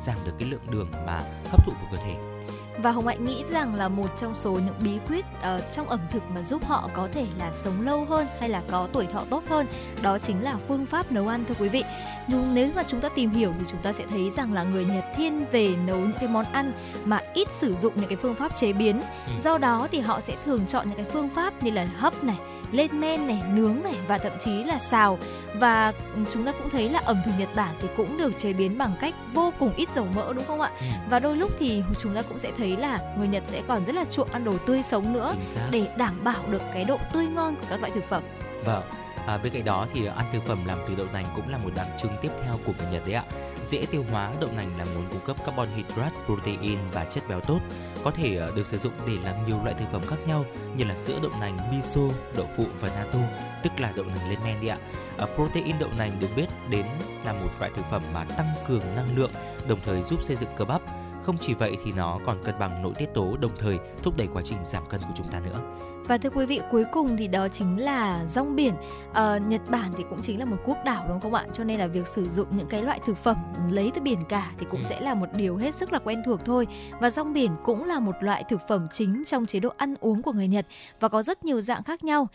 [0.00, 2.31] giảm được cái lượng đường mà hấp thụ vào cơ thể
[2.78, 6.00] và Hồng Hạnh nghĩ rằng là một trong số những bí quyết uh, trong ẩm
[6.10, 9.24] thực mà giúp họ có thể là sống lâu hơn hay là có tuổi thọ
[9.30, 9.66] tốt hơn
[10.02, 11.84] đó chính là phương pháp nấu ăn thưa quý vị
[12.26, 14.84] nhưng nếu mà chúng ta tìm hiểu thì chúng ta sẽ thấy rằng là người
[14.84, 16.72] Nhật thiên về nấu những cái món ăn
[17.04, 19.32] mà ít sử dụng những cái phương pháp chế biến ừ.
[19.42, 22.36] do đó thì họ sẽ thường chọn những cái phương pháp như là hấp này
[22.72, 25.18] lên men này nướng này và thậm chí là xào.
[25.54, 25.92] Và
[26.32, 28.92] chúng ta cũng thấy là ẩm thực Nhật Bản thì cũng được chế biến bằng
[29.00, 30.70] cách vô cùng ít dầu mỡ đúng không ạ?
[30.80, 30.86] Ừ.
[31.10, 33.94] và đôi lúc thì chúng ta cũng sẽ thấy là người Nhật sẽ còn rất
[33.94, 35.34] là chuộng ăn đồ tươi sống nữa
[35.70, 38.22] để đảm bảo được cái độ tươi ngon của các loại thực phẩm.
[38.64, 38.82] Vâng
[39.26, 41.70] À, bên cạnh đó thì ăn thực phẩm làm từ đậu nành cũng là một
[41.74, 43.24] đặc trưng tiếp theo của người Nhật đấy ạ.
[43.64, 47.40] Dễ tiêu hóa, đậu nành là nguồn cung cấp carbon hydrate, protein và chất béo
[47.40, 47.58] tốt,
[48.04, 50.44] có thể ờ, được sử dụng để làm nhiều loại thực phẩm khác nhau
[50.76, 52.00] như là sữa đậu nành, miso,
[52.36, 53.18] đậu phụ và natto,
[53.62, 54.78] tức là đậu nành lên men đi ạ.
[55.18, 56.86] À, protein đậu nành được biết đến
[57.24, 59.30] là một loại thực phẩm mà tăng cường năng lượng,
[59.68, 60.82] đồng thời giúp xây dựng cơ bắp.
[61.22, 64.28] Không chỉ vậy thì nó còn cân bằng nội tiết tố đồng thời thúc đẩy
[64.32, 65.60] quá trình giảm cân của chúng ta nữa.
[66.06, 68.74] Và thưa quý vị, cuối cùng thì đó chính là rong biển.
[69.14, 71.46] À, Nhật Bản thì cũng chính là một quốc đảo đúng không ạ?
[71.52, 73.36] Cho nên là việc sử dụng những cái loại thực phẩm
[73.70, 74.86] lấy từ biển cả thì cũng ừ.
[74.88, 76.66] sẽ là một điều hết sức là quen thuộc thôi.
[77.00, 80.22] Và rong biển cũng là một loại thực phẩm chính trong chế độ ăn uống
[80.22, 80.66] của người Nhật
[81.00, 82.28] và có rất nhiều dạng khác nhau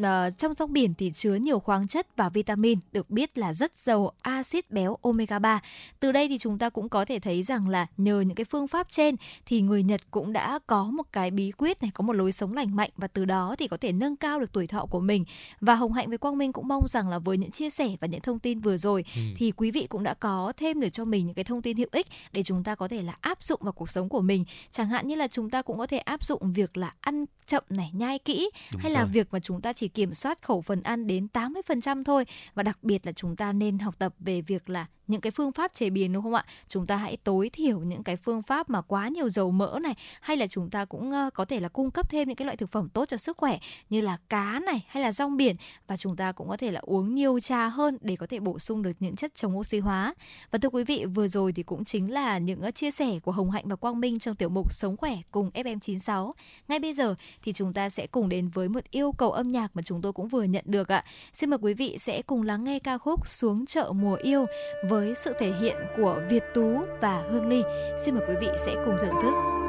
[0.00, 3.72] uh, trong rong biển thì chứa nhiều khoáng chất và vitamin, được biết là rất
[3.82, 5.60] giàu axit béo omega 3.
[6.00, 8.68] Từ đây thì chúng ta cũng có thể thấy rằng là nhờ những cái phương
[8.68, 12.12] pháp trên thì người Nhật cũng đã có một cái bí quyết này, có một
[12.12, 14.86] lối sống lành mạnh và từ đó thì có thể nâng cao được tuổi thọ
[14.86, 15.24] của mình.
[15.60, 18.06] Và Hồng Hạnh với Quang Minh cũng mong rằng là với những chia sẻ và
[18.06, 19.20] những thông tin vừa rồi ừ.
[19.36, 21.88] thì quý vị cũng đã có thêm được cho mình những cái thông tin hữu
[21.92, 24.44] ích để chúng ta có thể là áp dụng vào cuộc sống của mình.
[24.70, 27.64] Chẳng hạn như là chúng ta cũng có thể áp dụng việc là ăn chậm
[27.68, 29.00] này, nhai kỹ Đúng hay rồi.
[29.00, 32.24] là việc mà chúng ta chỉ kiểm soát khẩu phần ăn đến 80% thôi.
[32.54, 35.52] Và đặc biệt là chúng ta nên học tập về việc là những cái phương
[35.52, 36.44] pháp chế biến đúng không ạ?
[36.68, 39.94] Chúng ta hãy tối thiểu những cái phương pháp mà quá nhiều dầu mỡ này
[40.20, 42.56] hay là chúng ta cũng uh, có thể là cung cấp thêm những cái loại
[42.56, 43.58] thực phẩm tốt cho sức khỏe
[43.90, 46.80] như là cá này hay là rong biển và chúng ta cũng có thể là
[46.82, 50.14] uống nhiều trà hơn để có thể bổ sung được những chất chống oxy hóa.
[50.50, 53.32] Và thưa quý vị, vừa rồi thì cũng chính là những uh, chia sẻ của
[53.32, 56.32] Hồng Hạnh và Quang Minh trong tiểu mục Sống khỏe cùng FM96.
[56.68, 59.76] Ngay bây giờ thì chúng ta sẽ cùng đến với một yêu cầu âm nhạc
[59.76, 61.04] mà chúng tôi cũng vừa nhận được ạ.
[61.32, 64.46] Xin mời quý vị sẽ cùng lắng nghe ca khúc Xuống chợ mùa yêu
[64.88, 67.62] với với sự thể hiện của Việt Tú và Hương Ly.
[68.04, 69.63] Xin mời quý vị sẽ cùng thưởng thức.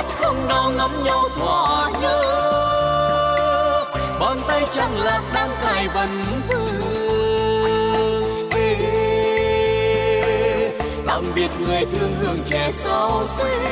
[0.00, 2.22] Mắt không đau ngắm nhau thỏa nhớ.
[4.20, 6.80] Bàn tay chẳng lạc đang cài vần vương
[8.50, 8.76] Ê,
[11.06, 13.62] tạm biệt người thương hương trẻ sao xuyên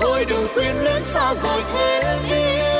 [0.00, 2.75] thôi đừng quên luyến xa rồi thêm yêu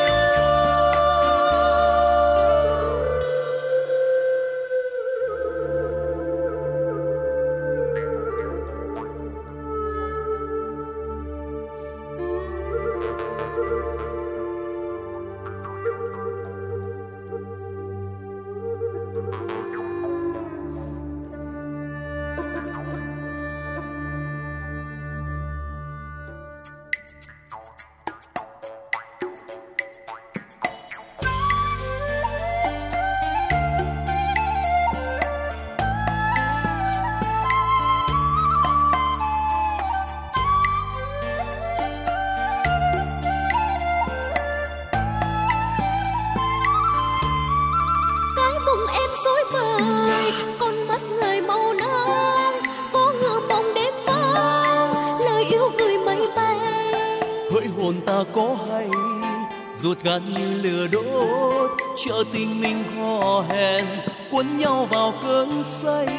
[60.06, 61.70] ruột như lửa đốt.
[61.96, 63.84] Chợ tình mình hò hẹn
[64.30, 66.15] cuốn nhau vào cơn say.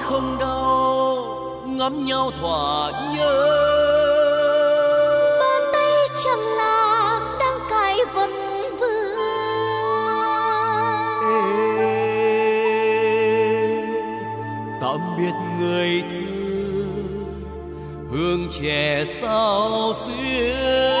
[0.00, 1.24] Không đau
[1.66, 3.44] ngắm nhau thỏa nhớ.
[5.40, 5.92] Bàn tay
[6.24, 8.30] chẳng lạc đang cài vần
[8.80, 9.18] vương
[14.80, 16.48] tạm biệt người thương
[18.10, 20.97] hương trẻ sao xuyên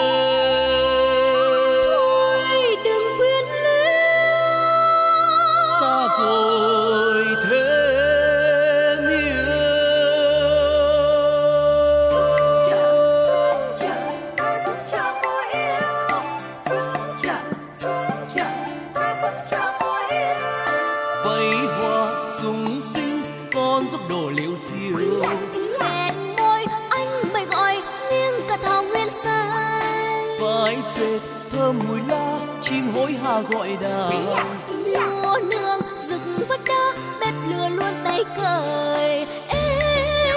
[33.42, 39.26] hối hả gọi đàn lúa nương dựng vách đá bếp lửa luôn tay cởi.
[39.48, 40.34] Ê,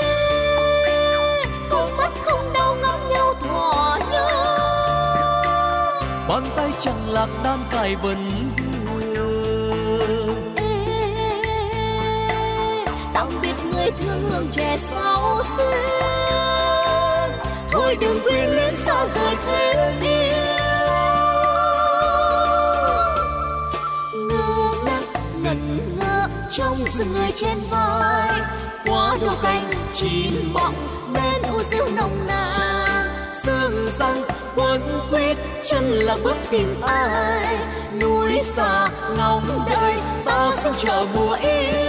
[1.69, 4.57] con mắt không đau ngắm nhau thỏa nhớ.
[6.27, 10.55] Bàn tay chẳng lạc đan cài vần vương.
[10.55, 10.63] Ê,
[13.13, 15.79] tạm biệt người thương hương trẻ sao xuyên
[17.71, 20.10] thôi đừng quyến luyến xa rời thêm yêu
[26.61, 28.41] trong rừng người trên vai.
[28.85, 30.75] Quá đôi cánh chín mọng
[31.13, 33.15] bên u diêu nồng nàn.
[33.43, 34.23] Sương răng
[34.55, 37.57] quấn quýt chân là bước tìm ai.
[38.01, 39.93] Núi xa, ngóng đợi
[40.25, 41.80] ta sông chờ mùa yên.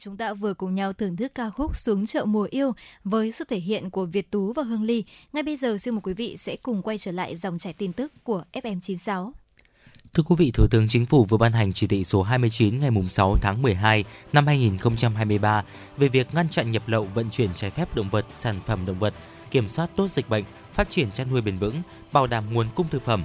[0.00, 2.72] Chúng ta vừa cùng nhau thưởng thức ca khúc Xuống chợ mùa yêu
[3.04, 5.04] với sự thể hiện của Việt Tú và Hương Ly.
[5.32, 7.92] Ngay bây giờ xin mời quý vị sẽ cùng quay trở lại dòng chảy tin
[7.92, 9.30] tức của FM96.
[10.14, 12.90] Thưa quý vị, Thủ tướng Chính phủ vừa ban hành chỉ thị số 29 ngày
[13.10, 15.64] 6 tháng 12 năm 2023
[15.96, 18.98] về việc ngăn chặn nhập lậu vận chuyển trái phép động vật, sản phẩm động
[18.98, 19.14] vật,
[19.50, 21.82] kiểm soát tốt dịch bệnh, phát triển chăn nuôi bền vững,
[22.12, 23.22] bảo đảm nguồn cung thực phẩm.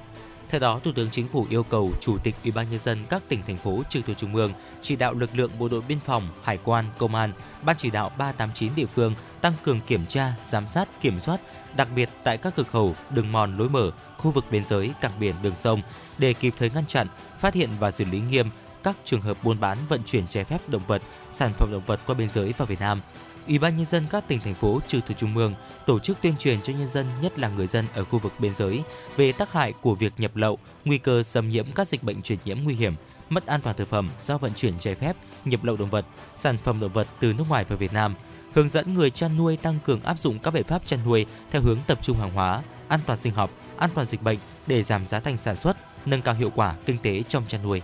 [0.49, 3.23] Theo đó, Thủ tướng Chính phủ yêu cầu Chủ tịch Ủy ban nhân dân các
[3.27, 6.29] tỉnh thành phố trực thuộc trung ương chỉ đạo lực lượng bộ đội biên phòng,
[6.43, 10.67] hải quan, công an, ban chỉ đạo 389 địa phương tăng cường kiểm tra, giám
[10.67, 11.39] sát, kiểm soát,
[11.77, 15.19] đặc biệt tại các cửa khẩu, đường mòn lối mở, khu vực biên giới, cảng
[15.19, 15.81] biển, đường sông
[16.17, 18.49] để kịp thời ngăn chặn, phát hiện và xử lý nghiêm
[18.83, 21.99] các trường hợp buôn bán vận chuyển trái phép động vật, sản phẩm động vật
[22.05, 23.01] qua biên giới vào Việt Nam.
[23.47, 25.53] Ủy ban nhân dân các tỉnh thành phố trực thuộc trung ương
[25.85, 28.55] tổ chức tuyên truyền cho nhân dân, nhất là người dân ở khu vực biên
[28.55, 28.83] giới
[29.17, 32.39] về tác hại của việc nhập lậu, nguy cơ xâm nhiễm các dịch bệnh truyền
[32.45, 32.95] nhiễm nguy hiểm,
[33.29, 36.05] mất an toàn thực phẩm do vận chuyển trái phép, nhập lậu động vật,
[36.35, 38.15] sản phẩm động vật từ nước ngoài vào Việt Nam,
[38.53, 41.61] hướng dẫn người chăn nuôi tăng cường áp dụng các biện pháp chăn nuôi theo
[41.61, 45.07] hướng tập trung hàng hóa, an toàn sinh học, an toàn dịch bệnh để giảm
[45.07, 47.81] giá thành sản xuất, nâng cao hiệu quả kinh tế trong chăn nuôi.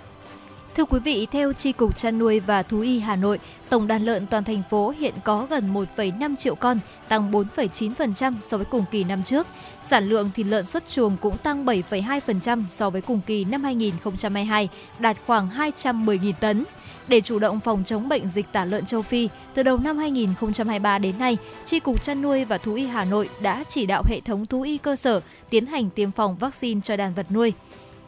[0.76, 4.06] Thưa quý vị, theo Tri Cục Chăn nuôi và Thú y Hà Nội, tổng đàn
[4.06, 8.86] lợn toàn thành phố hiện có gần 1,5 triệu con, tăng 4,9% so với cùng
[8.92, 9.48] kỳ năm trước.
[9.82, 14.70] Sản lượng thịt lợn xuất chuồng cũng tăng 7,2% so với cùng kỳ năm 2022,
[15.00, 16.64] đạt khoảng 210.000 tấn.
[17.08, 21.00] Để chủ động phòng chống bệnh dịch tả lợn châu Phi, từ đầu năm 2023
[21.00, 24.22] đến nay, Tri Cục Chăn nuôi và Thú y Hà Nội đã chỉ đạo hệ
[24.22, 27.54] thống thú y cơ sở tiến hành tiêm phòng vaccine cho đàn vật nuôi.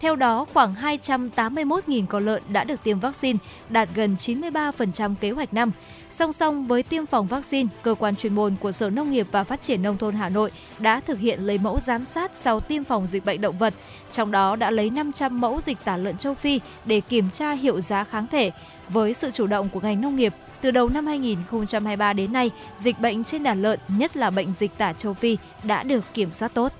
[0.03, 3.39] Theo đó, khoảng 281.000 con lợn đã được tiêm vaccine,
[3.69, 5.71] đạt gần 93% kế hoạch năm.
[6.09, 9.43] Song song với tiêm phòng vaccine, cơ quan chuyên môn của Sở Nông nghiệp và
[9.43, 12.83] Phát triển Nông thôn Hà Nội đã thực hiện lấy mẫu giám sát sau tiêm
[12.83, 13.73] phòng dịch bệnh động vật,
[14.11, 17.81] trong đó đã lấy 500 mẫu dịch tả lợn châu Phi để kiểm tra hiệu
[17.81, 18.51] giá kháng thể.
[18.89, 22.99] Với sự chủ động của ngành nông nghiệp, từ đầu năm 2023 đến nay, dịch
[22.99, 26.53] bệnh trên đàn lợn, nhất là bệnh dịch tả châu Phi, đã được kiểm soát
[26.53, 26.73] tốt.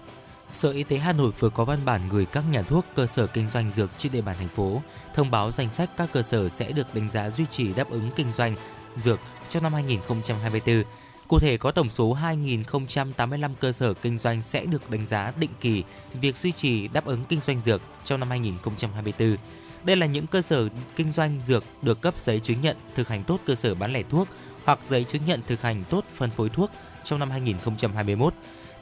[0.54, 3.28] Sở Y tế Hà Nội vừa có văn bản gửi các nhà thuốc, cơ sở
[3.28, 4.82] kinh doanh dược trên địa bàn thành phố
[5.14, 8.12] thông báo danh sách các cơ sở sẽ được đánh giá duy trì đáp ứng
[8.16, 8.56] kinh doanh
[8.98, 10.84] dược trong năm 2024.
[11.28, 15.50] Cụ thể có tổng số 2.085 cơ sở kinh doanh sẽ được đánh giá định
[15.62, 15.84] kỳ
[16.22, 19.38] việc duy trì đáp ứng kinh doanh dược trong năm 2024.
[19.84, 23.24] Đây là những cơ sở kinh doanh dược được cấp giấy chứng nhận thực hành
[23.24, 24.28] tốt cơ sở bán lẻ thuốc
[24.64, 26.72] hoặc giấy chứng nhận thực hành tốt phân phối thuốc
[27.04, 28.34] trong năm 2021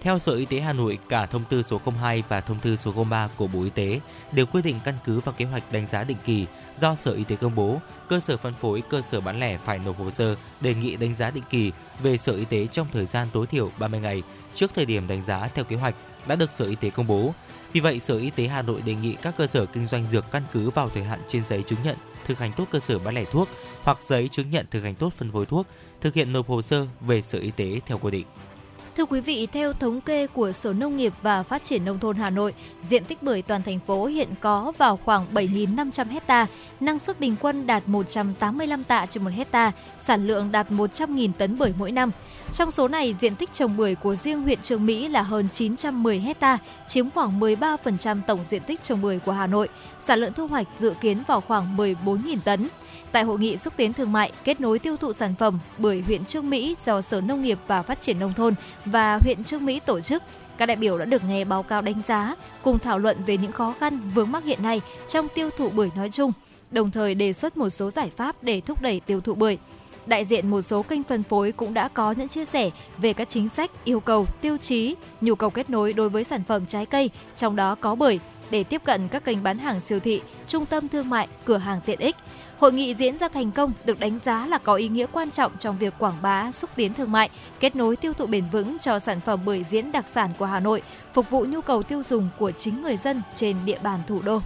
[0.01, 3.05] theo Sở Y tế Hà Nội, cả thông tư số 02 và thông tư số
[3.09, 3.99] 03 của Bộ Y tế
[4.31, 7.23] đều quy định căn cứ vào kế hoạch đánh giá định kỳ do Sở Y
[7.23, 10.35] tế công bố, cơ sở phân phối, cơ sở bán lẻ phải nộp hồ sơ
[10.61, 11.71] đề nghị đánh giá định kỳ
[12.03, 15.21] về Sở Y tế trong thời gian tối thiểu 30 ngày trước thời điểm đánh
[15.21, 15.95] giá theo kế hoạch
[16.27, 17.33] đã được Sở Y tế công bố.
[17.73, 20.31] Vì vậy, Sở Y tế Hà Nội đề nghị các cơ sở kinh doanh dược
[20.31, 23.15] căn cứ vào thời hạn trên giấy chứng nhận thực hành tốt cơ sở bán
[23.15, 23.49] lẻ thuốc
[23.83, 25.67] hoặc giấy chứng nhận thực hành tốt phân phối thuốc,
[26.01, 28.25] thực hiện nộp hồ sơ về Sở Y tế theo quy định.
[28.97, 32.15] Thưa quý vị, theo thống kê của Sở Nông nghiệp và Phát triển Nông thôn
[32.15, 36.47] Hà Nội, diện tích bưởi toàn thành phố hiện có vào khoảng 7.500 hecta,
[36.79, 41.57] năng suất bình quân đạt 185 tạ trên một hecta, sản lượng đạt 100.000 tấn
[41.57, 42.11] bưởi mỗi năm.
[42.53, 46.19] Trong số này, diện tích trồng bưởi của riêng huyện Trường Mỹ là hơn 910
[46.19, 49.67] hecta, chiếm khoảng 13% tổng diện tích trồng bưởi của Hà Nội.
[49.99, 52.67] Sản lượng thu hoạch dự kiến vào khoảng 14.000 tấn.
[53.11, 56.25] Tại hội nghị xúc tiến thương mại, kết nối tiêu thụ sản phẩm bưởi huyện
[56.25, 58.53] Trương Mỹ do Sở Nông nghiệp và Phát triển Nông thôn
[58.85, 60.23] và huyện Trương Mỹ tổ chức,
[60.57, 63.51] các đại biểu đã được nghe báo cáo đánh giá, cùng thảo luận về những
[63.51, 66.31] khó khăn vướng mắc hiện nay trong tiêu thụ bưởi nói chung,
[66.71, 69.57] đồng thời đề xuất một số giải pháp để thúc đẩy tiêu thụ bưởi.
[70.05, 73.29] Đại diện một số kênh phân phối cũng đã có những chia sẻ về các
[73.29, 76.85] chính sách, yêu cầu, tiêu chí, nhu cầu kết nối đối với sản phẩm trái
[76.85, 78.19] cây, trong đó có bưởi,
[78.51, 81.81] để tiếp cận các kênh bán hàng siêu thị, trung tâm thương mại, cửa hàng
[81.85, 82.15] tiện ích.
[82.59, 85.51] Hội nghị diễn ra thành công được đánh giá là có ý nghĩa quan trọng
[85.59, 88.99] trong việc quảng bá, xúc tiến thương mại, kết nối tiêu thụ bền vững cho
[88.99, 90.81] sản phẩm bưởi diễn đặc sản của Hà Nội,
[91.13, 94.41] phục vụ nhu cầu tiêu dùng của chính người dân trên địa bàn thủ đô.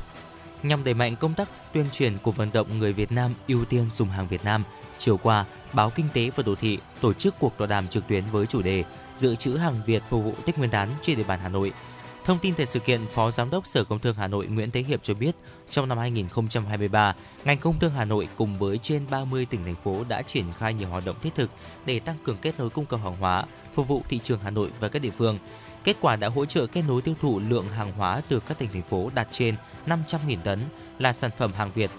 [0.63, 3.86] Nhằm đẩy mạnh công tác tuyên truyền của vận động người Việt Nam ưu tiên
[3.91, 4.63] dùng hàng Việt Nam,
[4.98, 8.24] chiều qua, báo Kinh tế và Đô thị tổ chức cuộc tọa đàm trực tuyến
[8.32, 8.84] với chủ đề
[9.15, 11.72] Dự trữ hàng Việt phục vụ Tết Nguyên đán trên địa bàn Hà Nội–
[12.26, 14.82] Thông tin tại sự kiện, Phó Giám đốc Sở Công Thương Hà Nội Nguyễn Thế
[14.82, 15.36] Hiệp cho biết,
[15.70, 20.04] trong năm 2023, ngành công thương Hà Nội cùng với trên 30 tỉnh thành phố
[20.10, 21.50] đã triển khai nhiều hoạt động thiết thực
[21.86, 24.72] để tăng cường kết nối cung cầu hàng hóa, phục vụ thị trường Hà Nội
[24.80, 25.40] và các địa phương.
[25.84, 28.70] Kết quả đã hỗ trợ kết nối tiêu thụ lượng hàng hóa từ các tỉnh
[28.74, 29.56] thành phố đạt trên
[29.88, 30.60] 500.000 tấn
[31.00, 31.92] là sản phẩm hàng Việt.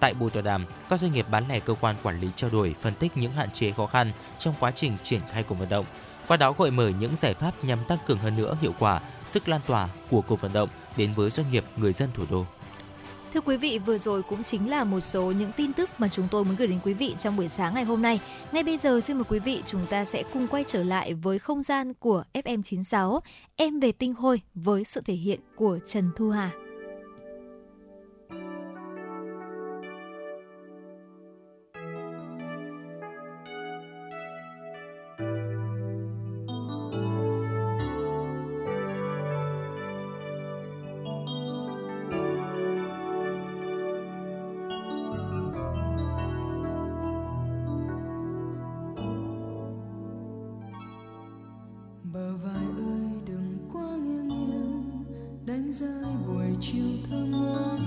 [0.00, 2.74] Tại buổi tọa đàm, các doanh nghiệp bán lẻ cơ quan quản lý trao đổi
[2.80, 5.86] phân tích những hạn chế khó khăn trong quá trình triển khai cuộc vận động,
[6.32, 9.48] qua đó gợi mở những giải pháp nhằm tăng cường hơn nữa hiệu quả, sức
[9.48, 12.46] lan tỏa của cuộc vận động đến với doanh nghiệp người dân thủ đô.
[13.34, 16.28] Thưa quý vị, vừa rồi cũng chính là một số những tin tức mà chúng
[16.30, 18.20] tôi muốn gửi đến quý vị trong buổi sáng ngày hôm nay.
[18.52, 21.38] Ngay bây giờ xin mời quý vị chúng ta sẽ cùng quay trở lại với
[21.38, 23.20] không gian của FM96,
[23.56, 26.50] Em về tinh hôi với sự thể hiện của Trần Thu Hà.
[55.72, 57.80] rơi, buổi chiều thơm ngát.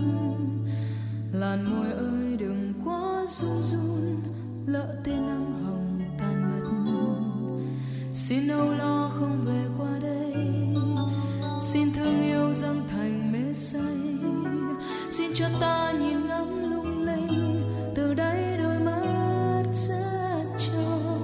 [1.31, 4.21] Làn môi ơi, đừng quá run run,
[4.65, 6.69] lỡ tên nắng hồng tan mất.
[8.13, 10.33] Xin âu lo không về qua đây,
[11.61, 13.95] xin thương yêu dâng thành mê say.
[15.09, 17.63] Xin cho ta nhìn ngắm lung linh,
[17.95, 21.19] từ đây đôi mắt rất trong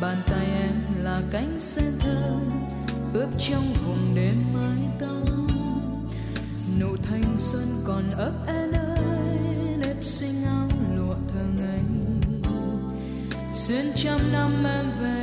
[0.00, 2.40] bàn tay em là cánh sen thơm,
[3.14, 3.95] ướp trong hồn
[8.16, 9.38] thở em ơi
[9.78, 11.80] nếp xinh áo lụa thường ngày
[13.52, 15.15] xuyên trăm năm em về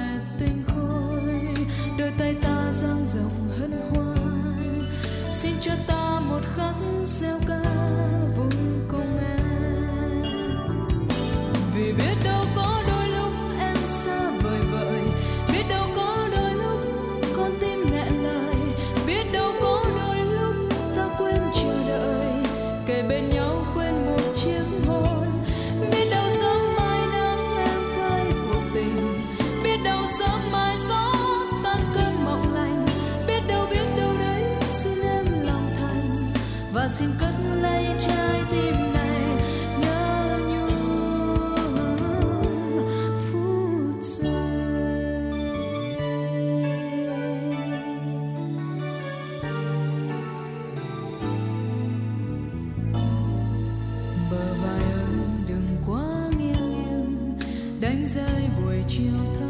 [58.05, 59.42] rơi buổi chiều thơ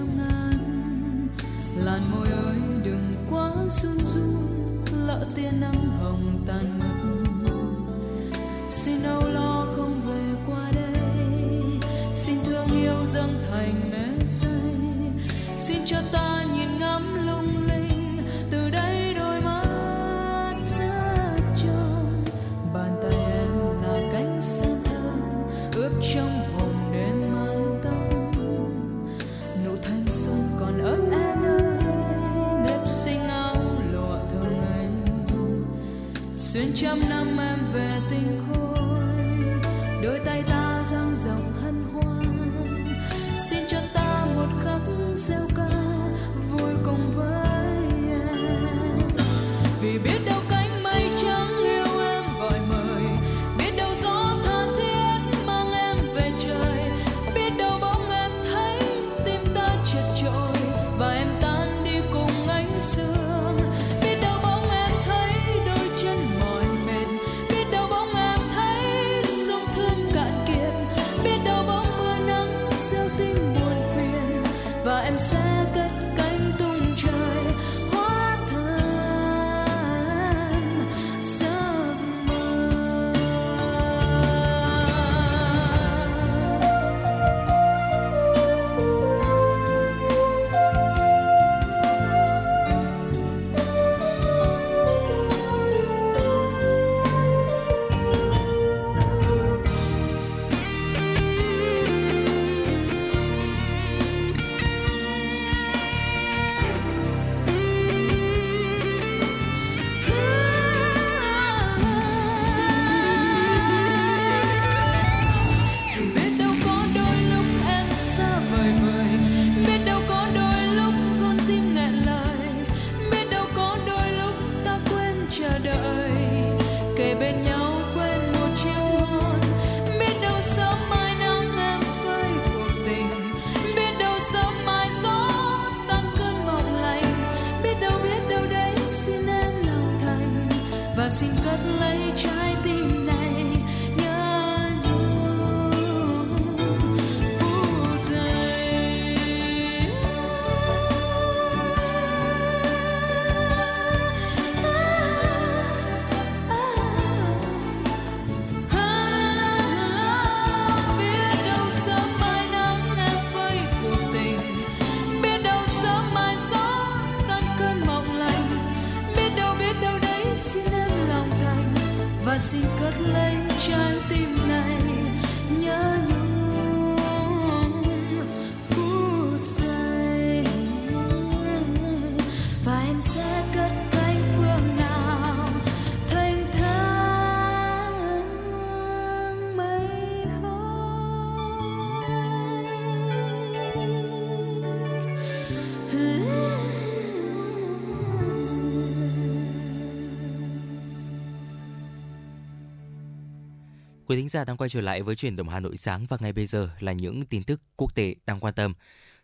[204.24, 206.46] thính giả đang quay trở lại với chuyển động Hà Nội sáng và ngay bây
[206.46, 208.74] giờ là những tin tức quốc tế đang quan tâm.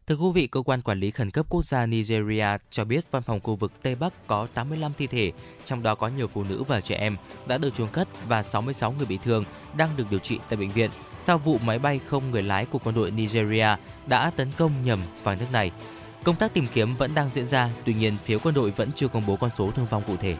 [0.08, 3.24] Thưa quý vị, cơ quan quản lý khẩn cấp quốc gia Nigeria cho biết văn
[3.24, 5.32] phòng khu vực Tây Bắc có 85 thi thể,
[5.66, 8.92] trong đó có nhiều phụ nữ và trẻ em đã được chôn cất và 66
[8.92, 9.44] người bị thương
[9.78, 10.90] đang được điều trị tại bệnh viện
[11.20, 13.68] sau vụ máy bay không người lái của quân đội Nigeria
[14.08, 15.72] đã tấn công nhầm vào nước này.
[16.24, 19.08] Công tác tìm kiếm vẫn đang diễn ra, tuy nhiên phía quân đội vẫn chưa
[19.08, 20.38] công bố con số thương vong cụ thể.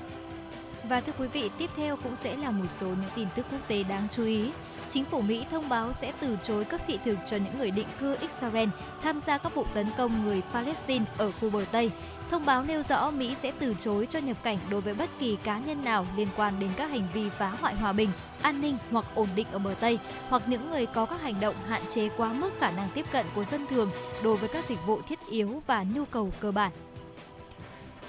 [0.90, 3.60] Và thưa quý vị, tiếp theo cũng sẽ là một số những tin tức quốc
[3.68, 4.52] tế đáng chú ý.
[4.90, 7.88] Chính phủ Mỹ thông báo sẽ từ chối cấp thị thực cho những người định
[8.00, 8.70] cư Israel
[9.02, 11.92] tham gia các vụ tấn công người Palestine ở khu bờ Tây.
[12.30, 15.38] Thông báo nêu rõ Mỹ sẽ từ chối cho nhập cảnh đối với bất kỳ
[15.44, 18.10] cá nhân nào liên quan đến các hành vi phá hoại hòa bình,
[18.42, 21.56] an ninh hoặc ổn định ở bờ Tây, hoặc những người có các hành động
[21.68, 23.92] hạn chế quá mức khả năng tiếp cận của dân thường
[24.24, 26.72] đối với các dịch vụ thiết yếu và nhu cầu cơ bản.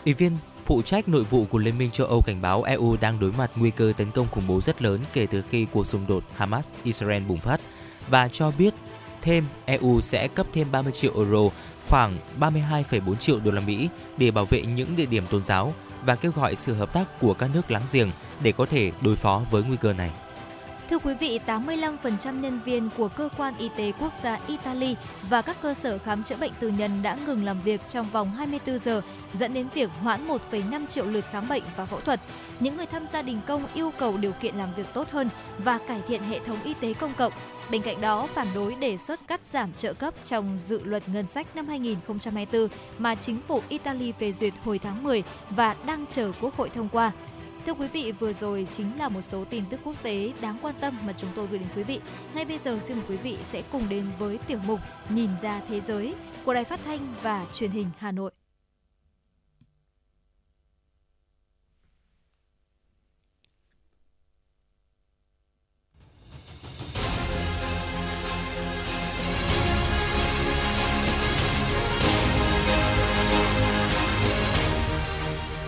[0.05, 0.37] Ủy viên
[0.71, 3.51] phụ trách nội vụ của Liên minh châu Âu cảnh báo EU đang đối mặt
[3.57, 7.27] nguy cơ tấn công khủng bố rất lớn kể từ khi cuộc xung đột Hamas-Israel
[7.27, 7.61] bùng phát
[8.09, 8.75] và cho biết
[9.21, 11.49] thêm EU sẽ cấp thêm 30 triệu euro,
[11.89, 16.17] khoảng 32,4 triệu đô la Mỹ để bảo vệ những địa điểm tôn giáo và
[16.17, 18.11] kêu gọi sự hợp tác của các nước láng giềng
[18.43, 20.11] để có thể đối phó với nguy cơ này.
[20.91, 24.97] Thưa quý vị, 85% nhân viên của cơ quan y tế quốc gia Italy
[25.29, 28.31] và các cơ sở khám chữa bệnh tư nhân đã ngừng làm việc trong vòng
[28.31, 29.03] 24 giờ,
[29.35, 32.21] dẫn đến việc hoãn 1,5 triệu lượt khám bệnh và phẫu thuật.
[32.61, 35.29] Những người tham gia đình công yêu cầu điều kiện làm việc tốt hơn
[35.59, 37.33] và cải thiện hệ thống y tế công cộng.
[37.71, 41.27] Bên cạnh đó, phản đối đề xuất cắt giảm trợ cấp trong dự luật ngân
[41.27, 42.69] sách năm 2024
[42.99, 46.89] mà chính phủ Italy phê duyệt hồi tháng 10 và đang chờ Quốc hội thông
[46.89, 47.13] qua.
[47.67, 50.75] Thưa quý vị, vừa rồi chính là một số tin tức quốc tế đáng quan
[50.81, 52.01] tâm mà chúng tôi gửi đến quý vị.
[52.35, 55.61] Ngay bây giờ xin mời quý vị sẽ cùng đến với tiểu mục Nhìn ra
[55.69, 58.31] thế giới của Đài Phát thanh và Truyền hình Hà Nội.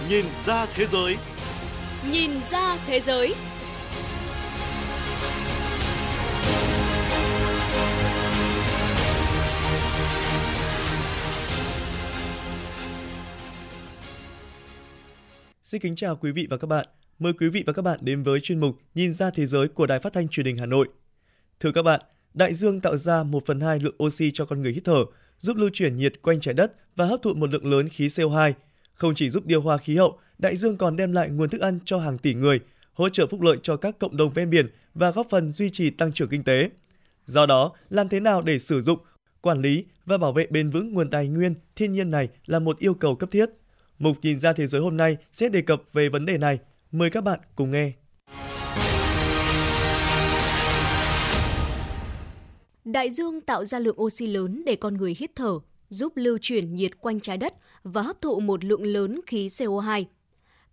[0.09, 1.17] Nhìn ra thế giới
[2.11, 3.35] Nhìn ra thế giới.
[15.63, 16.87] Xin kính chào quý vị và các bạn.
[17.19, 19.87] Mời quý vị và các bạn đến với chuyên mục Nhìn ra thế giới của
[19.87, 20.89] Đài Phát thanh Truyền hình Hà Nội.
[21.61, 22.01] Thưa các bạn,
[22.35, 25.05] đại dương tạo ra 1 phần 2 lượng oxy cho con người hít thở,
[25.39, 28.53] giúp lưu chuyển nhiệt quanh trái đất và hấp thụ một lượng lớn khí CO2.
[28.95, 31.79] Không chỉ giúp điều hòa khí hậu, đại dương còn đem lại nguồn thức ăn
[31.85, 32.61] cho hàng tỷ người,
[32.93, 35.91] hỗ trợ phúc lợi cho các cộng đồng ven biển và góp phần duy trì
[35.91, 36.71] tăng trưởng kinh tế.
[37.27, 38.99] Do đó, làm thế nào để sử dụng,
[39.41, 42.79] quản lý và bảo vệ bền vững nguồn tài nguyên thiên nhiên này là một
[42.79, 43.51] yêu cầu cấp thiết.
[43.99, 46.59] Mục nhìn ra thế giới hôm nay sẽ đề cập về vấn đề này.
[46.93, 47.93] Mời các bạn cùng nghe.
[52.85, 55.59] Đại dương tạo ra lượng oxy lớn để con người hít thở,
[55.89, 60.05] giúp lưu chuyển nhiệt quanh trái đất và hấp thụ một lượng lớn khí CO2.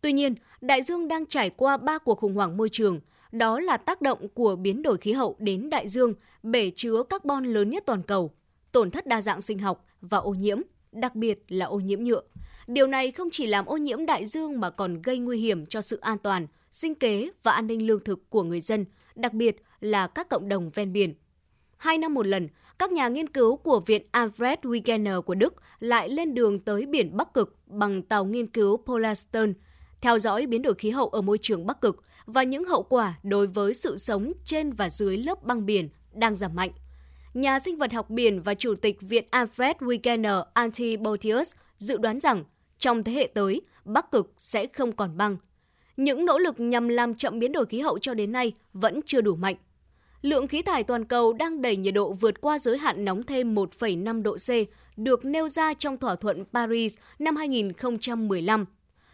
[0.02, 3.00] Tuy nhiên, đại dương đang trải qua ba cuộc khủng hoảng môi trường,
[3.32, 7.43] đó là tác động của biến đổi khí hậu đến đại dương, bể chứa carbon
[7.45, 8.32] lớn nhất toàn cầu,
[8.72, 12.22] tổn thất đa dạng sinh học và ô nhiễm, đặc biệt là ô nhiễm nhựa.
[12.68, 15.82] Điều này không chỉ làm ô nhiễm đại dương mà còn gây nguy hiểm cho
[15.82, 18.86] sự an toàn, sinh kế và an ninh lương thực của người dân,
[19.16, 21.14] đặc biệt là các cộng đồng ven biển.
[21.78, 22.47] Hai năm một lần,
[22.80, 27.18] các nhà nghiên cứu của Viện Alfred Wegener của Đức lại lên đường tới biển
[27.18, 29.54] Bắc Cực bằng tàu nghiên cứu Polarstern,
[30.02, 33.20] theo dõi biến đổi khí hậu ở môi trường Bắc Cực và những hậu quả
[33.24, 36.72] đối với sự sống trên và dưới lớp băng biển đang giảm mạnh.
[37.34, 42.43] Nhà sinh vật học biển và chủ tịch Viện Alfred Wegener Antibotius dự đoán rằng
[42.78, 45.38] trong thế hệ tới, Bắc Cực sẽ không còn băng.
[45.97, 49.22] Những nỗ lực nhằm làm chậm biến đổi khí hậu cho đến nay vẫn chưa
[49.22, 49.56] đủ mạnh
[50.22, 53.56] lượng khí thải toàn cầu đang đẩy nhiệt độ vượt qua giới hạn nóng thêm
[53.56, 54.50] 1,5 độ C
[54.97, 58.66] được nêu ra trong thỏa thuận Paris năm 2015.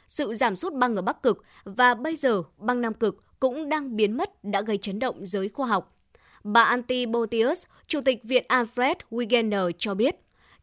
[0.08, 3.96] Sự giảm sút băng ở Bắc Cực và bây giờ băng Nam Cực cũng đang
[3.96, 5.96] biến mất đã gây chấn động giới khoa học.
[6.44, 10.16] Bà Antti Botius, Chủ tịch Viện Alfred Wegener cho biết,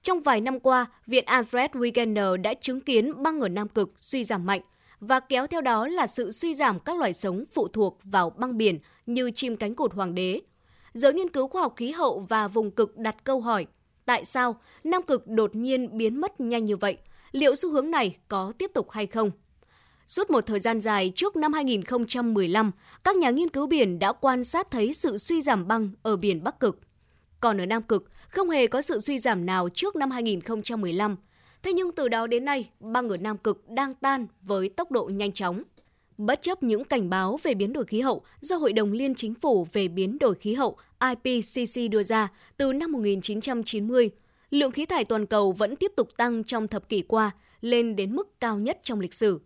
[0.03, 4.25] trong vài năm qua, Viện Alfred Wegener đã chứng kiến băng ở Nam Cực suy
[4.25, 4.61] giảm mạnh
[5.01, 8.57] và kéo theo đó là sự suy giảm các loài sống phụ thuộc vào băng
[8.57, 10.41] biển như chim cánh cụt hoàng đế.
[10.93, 13.67] Giới nghiên cứu khoa học khí hậu và vùng cực đặt câu hỏi,
[14.05, 16.97] tại sao Nam Cực đột nhiên biến mất nhanh như vậy?
[17.33, 19.31] Liệu xu hướng này có tiếp tục hay không?
[20.07, 22.71] Suốt một thời gian dài trước năm 2015,
[23.05, 26.45] các nhà nghiên cứu biển đã quan sát thấy sự suy giảm băng ở biển
[26.45, 26.81] Bắc Cực.
[27.41, 31.17] Còn ở Nam Cực, không hề có sự suy giảm nào trước năm 2015.
[31.63, 35.05] Thế nhưng từ đó đến nay, băng ở Nam Cực đang tan với tốc độ
[35.05, 35.63] nhanh chóng.
[36.19, 39.35] bất chấp những cảnh báo về biến đổi khí hậu do Hội đồng Liên Chính
[39.35, 44.11] phủ về biến đổi khí hậu IPCC đưa ra từ năm 1990,
[44.53, 47.31] lượng khí thải toàn cầu vẫn tiếp tục tăng trong thập kỷ qua,
[47.61, 49.41] lên đến mức cao nhất trong lịch sử.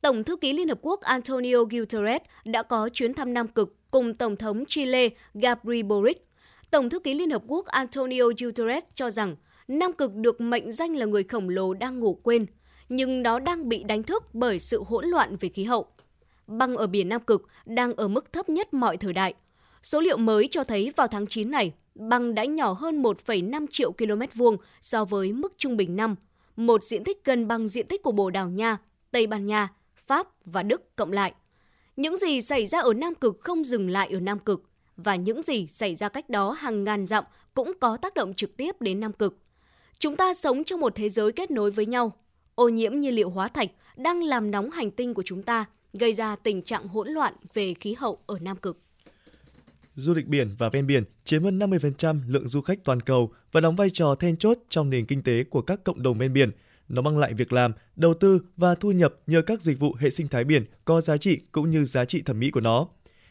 [0.00, 4.14] Tổng thư ký Liên Hợp Quốc Antonio Guterres đã có chuyến thăm Nam Cực cùng
[4.14, 6.26] Tổng thống Chile Gabriel Boric.
[6.70, 9.36] Tổng thư ký Liên Hợp Quốc Antonio Guterres cho rằng
[9.68, 12.46] Nam Cực được mệnh danh là người khổng lồ đang ngủ quên,
[12.88, 15.86] nhưng nó đang bị đánh thức bởi sự hỗn loạn về khí hậu.
[16.46, 19.34] Băng ở biển Nam Cực đang ở mức thấp nhất mọi thời đại.
[19.82, 23.92] Số liệu mới cho thấy vào tháng 9 này, băng đã nhỏ hơn 1,5 triệu
[23.92, 26.14] km vuông so với mức trung bình năm,
[26.56, 28.78] một diện tích gần bằng diện tích của Bồ Đào Nha,
[29.10, 31.34] Tây Ban Nha, Pháp và Đức cộng lại.
[31.96, 34.62] Những gì xảy ra ở Nam Cực không dừng lại ở Nam Cực,
[34.96, 37.24] và những gì xảy ra cách đó hàng ngàn dặm
[37.54, 39.38] cũng có tác động trực tiếp đến Nam Cực.
[39.98, 42.12] Chúng ta sống trong một thế giới kết nối với nhau.
[42.54, 46.12] Ô nhiễm nhiên liệu hóa thạch đang làm nóng hành tinh của chúng ta, gây
[46.12, 48.78] ra tình trạng hỗn loạn về khí hậu ở Nam Cực.
[49.98, 53.60] Du lịch biển và ven biển chiếm hơn 50% lượng du khách toàn cầu và
[53.60, 56.50] đóng vai trò then chốt trong nền kinh tế của các cộng đồng ven biển.
[56.88, 60.10] Nó mang lại việc làm, đầu tư và thu nhập nhờ các dịch vụ hệ
[60.10, 62.88] sinh thái biển có giá trị cũng như giá trị thẩm mỹ của nó.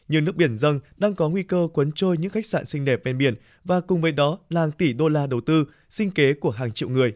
[0.08, 3.02] Nhưng nước biển dâng đang có nguy cơ cuốn trôi những khách sạn xinh đẹp
[3.04, 6.34] ven biển và cùng với đó là hàng tỷ đô la đầu tư, sinh kế
[6.34, 7.14] của hàng triệu người.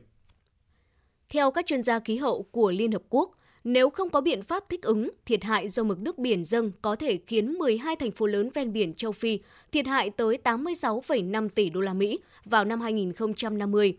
[1.30, 3.32] Theo các chuyên gia khí hậu của Liên Hợp Quốc,
[3.64, 6.96] nếu không có biện pháp thích ứng, thiệt hại do mực nước biển dâng có
[6.96, 9.40] thể khiến 12 thành phố lớn ven biển châu Phi
[9.72, 13.98] thiệt hại tới 86,5 tỷ đô la Mỹ vào năm 2050.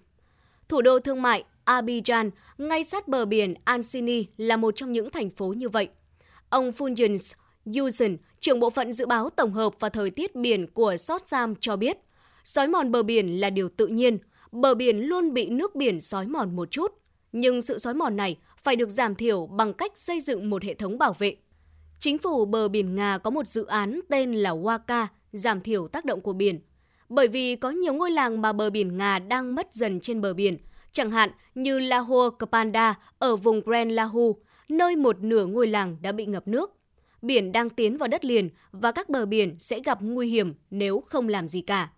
[0.69, 5.31] Thủ đô thương mại Abidjan, ngay sát bờ biển Ancini là một trong những thành
[5.31, 5.89] phố như vậy.
[6.49, 7.35] Ông Fulgence
[7.77, 11.77] Yusen, trưởng bộ phận dự báo tổng hợp và thời tiết biển của Sotsam cho
[11.77, 11.99] biết,
[12.45, 14.19] sói mòn bờ biển là điều tự nhiên,
[14.53, 16.93] bờ biển luôn bị nước biển sói mòn một chút,
[17.33, 20.75] nhưng sự sói mòn này phải được giảm thiểu bằng cách xây dựng một hệ
[20.75, 21.37] thống bảo vệ.
[21.99, 26.05] Chính phủ bờ biển Nga có một dự án tên là Waka, giảm thiểu tác
[26.05, 26.61] động của biển.
[27.09, 30.35] Bởi vì có nhiều ngôi làng mà bờ biển Nga đang mất dần trên bờ
[30.35, 30.59] biển,
[30.93, 34.37] chẳng hạn như Lahore Kapanda ở vùng Grand Lahu,
[34.69, 36.71] nơi một nửa ngôi làng đã bị ngập nước.
[37.23, 41.01] Biển đang tiến vào đất liền và các bờ biển sẽ gặp nguy hiểm nếu
[41.01, 41.91] không làm gì cả.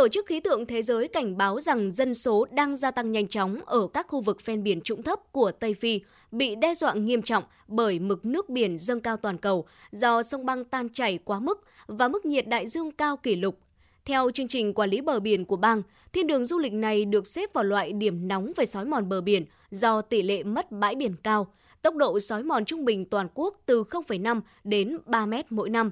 [0.00, 3.28] Tổ chức Khí tượng Thế giới cảnh báo rằng dân số đang gia tăng nhanh
[3.28, 6.94] chóng ở các khu vực ven biển trũng thấp của Tây Phi bị đe dọa
[6.94, 11.18] nghiêm trọng bởi mực nước biển dâng cao toàn cầu do sông băng tan chảy
[11.24, 13.58] quá mức và mức nhiệt đại dương cao kỷ lục.
[14.04, 15.82] Theo chương trình quản lý bờ biển của bang,
[16.12, 19.20] thiên đường du lịch này được xếp vào loại điểm nóng về sói mòn bờ
[19.20, 23.28] biển do tỷ lệ mất bãi biển cao, tốc độ sói mòn trung bình toàn
[23.34, 25.90] quốc từ 0,5 đến 3 mét mỗi năm.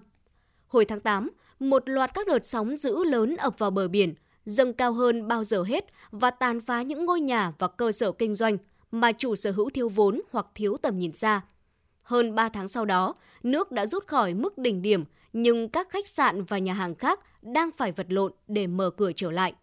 [0.68, 4.72] Hồi tháng 8, một loạt các đợt sóng dữ lớn ập vào bờ biển, dâng
[4.72, 8.34] cao hơn bao giờ hết và tàn phá những ngôi nhà và cơ sở kinh
[8.34, 8.58] doanh
[8.90, 11.40] mà chủ sở hữu thiếu vốn hoặc thiếu tầm nhìn xa.
[12.02, 16.08] Hơn 3 tháng sau đó, nước đã rút khỏi mức đỉnh điểm, nhưng các khách
[16.08, 19.54] sạn và nhà hàng khác đang phải vật lộn để mở cửa trở lại.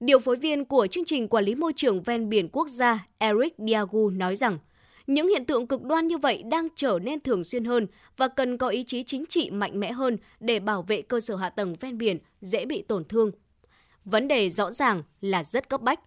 [0.00, 3.54] Điều phối viên của chương trình quản lý môi trường ven biển quốc gia Eric
[3.58, 4.58] Diagu nói rằng,
[5.08, 7.86] những hiện tượng cực đoan như vậy đang trở nên thường xuyên hơn
[8.16, 11.36] và cần có ý chí chính trị mạnh mẽ hơn để bảo vệ cơ sở
[11.36, 13.30] hạ tầng ven biển dễ bị tổn thương.
[14.04, 16.00] Vấn đề rõ ràng là rất cấp bách.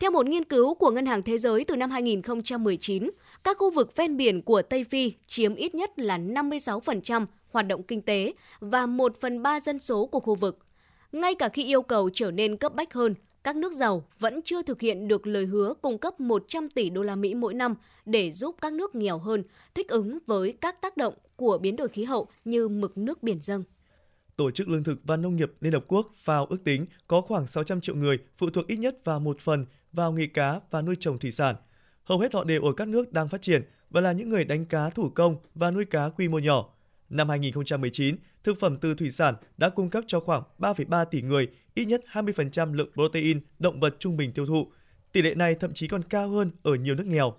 [0.00, 3.10] Theo một nghiên cứu của Ngân hàng Thế giới từ năm 2019,
[3.44, 7.82] các khu vực ven biển của Tây Phi chiếm ít nhất là 56% hoạt động
[7.82, 10.58] kinh tế và 1 phần 3 dân số của khu vực.
[11.12, 13.14] Ngay cả khi yêu cầu trở nên cấp bách hơn,
[13.48, 17.02] các nước giàu vẫn chưa thực hiện được lời hứa cung cấp 100 tỷ đô
[17.02, 17.74] la Mỹ mỗi năm
[18.06, 19.42] để giúp các nước nghèo hơn
[19.74, 23.40] thích ứng với các tác động của biến đổi khí hậu như mực nước biển
[23.40, 23.62] dâng.
[24.36, 27.46] Tổ chức Lương thực và Nông nghiệp Liên Hợp Quốc FAO ước tính có khoảng
[27.46, 30.96] 600 triệu người phụ thuộc ít nhất vào một phần vào nghề cá và nuôi
[31.00, 31.56] trồng thủy sản.
[32.04, 34.64] Hầu hết họ đều ở các nước đang phát triển và là những người đánh
[34.64, 36.74] cá thủ công và nuôi cá quy mô nhỏ.
[37.10, 41.48] Năm 2019, thực phẩm từ thủy sản đã cung cấp cho khoảng 3,3 tỷ người
[41.74, 44.72] ít nhất 20% lượng protein động vật trung bình tiêu thụ.
[45.12, 47.34] Tỷ lệ này thậm chí còn cao hơn ở nhiều nước nghèo.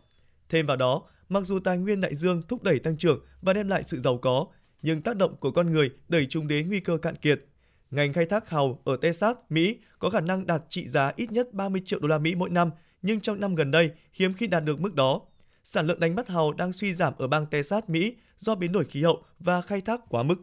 [0.50, 3.68] Thêm vào đó, mặc dù tài nguyên đại dương thúc đẩy tăng trưởng và đem
[3.68, 4.46] lại sự giàu có,
[4.82, 7.46] nhưng tác động của con người đẩy chúng đến nguy cơ cạn kiệt.
[7.92, 11.54] Ngành khai thác hàu ở Texas, Mỹ có khả năng đạt trị giá ít nhất
[11.54, 12.72] 30 triệu đô la Mỹ mỗi năm,
[13.02, 15.22] nhưng trong năm gần đây hiếm khi đạt được mức đó.
[15.64, 18.86] Sản lượng đánh bắt hàu đang suy giảm ở bang Texas, Mỹ do biến đổi
[18.86, 20.36] khí hậu và khai thác quá mức.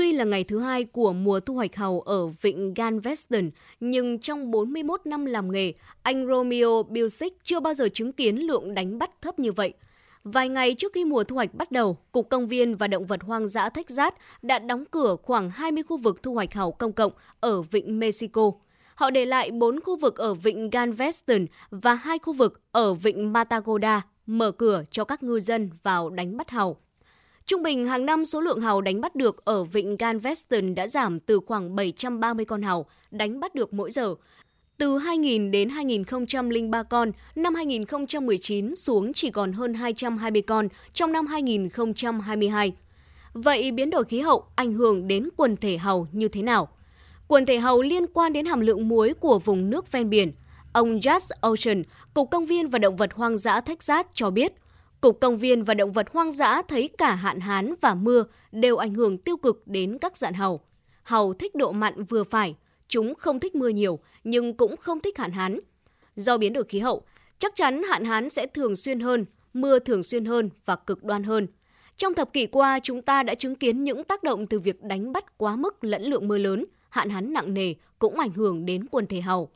[0.00, 4.50] Tuy là ngày thứ hai của mùa thu hoạch hàu ở vịnh Galveston, nhưng trong
[4.50, 5.72] 41 năm làm nghề,
[6.02, 9.72] anh Romeo Bilsic chưa bao giờ chứng kiến lượng đánh bắt thấp như vậy.
[10.24, 13.22] Vài ngày trước khi mùa thu hoạch bắt đầu, Cục Công viên và Động vật
[13.22, 17.12] hoang dã Texas đã đóng cửa khoảng 20 khu vực thu hoạch hàu công cộng
[17.40, 18.50] ở vịnh Mexico.
[18.94, 23.32] Họ để lại 4 khu vực ở vịnh Galveston và hai khu vực ở vịnh
[23.32, 26.76] Matagoda mở cửa cho các ngư dân vào đánh bắt hàu.
[27.50, 31.20] Trung bình hàng năm số lượng hàu đánh bắt được ở vịnh Galveston đã giảm
[31.20, 34.14] từ khoảng 730 con hàu đánh bắt được mỗi giờ
[34.78, 41.26] từ 2000 đến 2003 con, năm 2019 xuống chỉ còn hơn 220 con trong năm
[41.26, 42.72] 2022.
[43.32, 46.68] Vậy biến đổi khí hậu ảnh hưởng đến quần thể hầu như thế nào?
[47.28, 50.32] Quần thể hầu liên quan đến hàm lượng muối của vùng nước ven biển.
[50.72, 51.82] Ông Jazz Ocean,
[52.14, 54.52] Cục Công viên và Động vật Hoang dã Texas cho biết,
[55.00, 58.76] Cục Công viên và Động vật Hoang dã thấy cả hạn hán và mưa đều
[58.76, 60.60] ảnh hưởng tiêu cực đến các dạng hầu.
[61.02, 62.54] Hầu thích độ mặn vừa phải,
[62.88, 65.60] chúng không thích mưa nhiều nhưng cũng không thích hạn hán.
[66.16, 67.02] Do biến đổi khí hậu,
[67.38, 69.24] chắc chắn hạn hán sẽ thường xuyên hơn,
[69.54, 71.46] mưa thường xuyên hơn và cực đoan hơn.
[71.96, 75.12] Trong thập kỷ qua, chúng ta đã chứng kiến những tác động từ việc đánh
[75.12, 78.86] bắt quá mức lẫn lượng mưa lớn, hạn hán nặng nề cũng ảnh hưởng đến
[78.90, 79.50] quần thể hầu.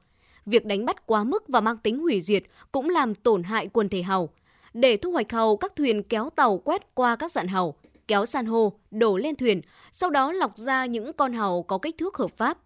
[0.47, 2.43] Việc đánh bắt quá mức và mang tính hủy diệt
[2.73, 4.31] cũng làm tổn hại quần thể hầu.
[4.75, 7.75] Để thu hoạch hầu, các thuyền kéo tàu quét qua các dạn hầu,
[8.09, 9.61] kéo san hô, đổ lên thuyền,
[9.91, 12.59] sau đó lọc ra những con hầu có kích thước hợp pháp.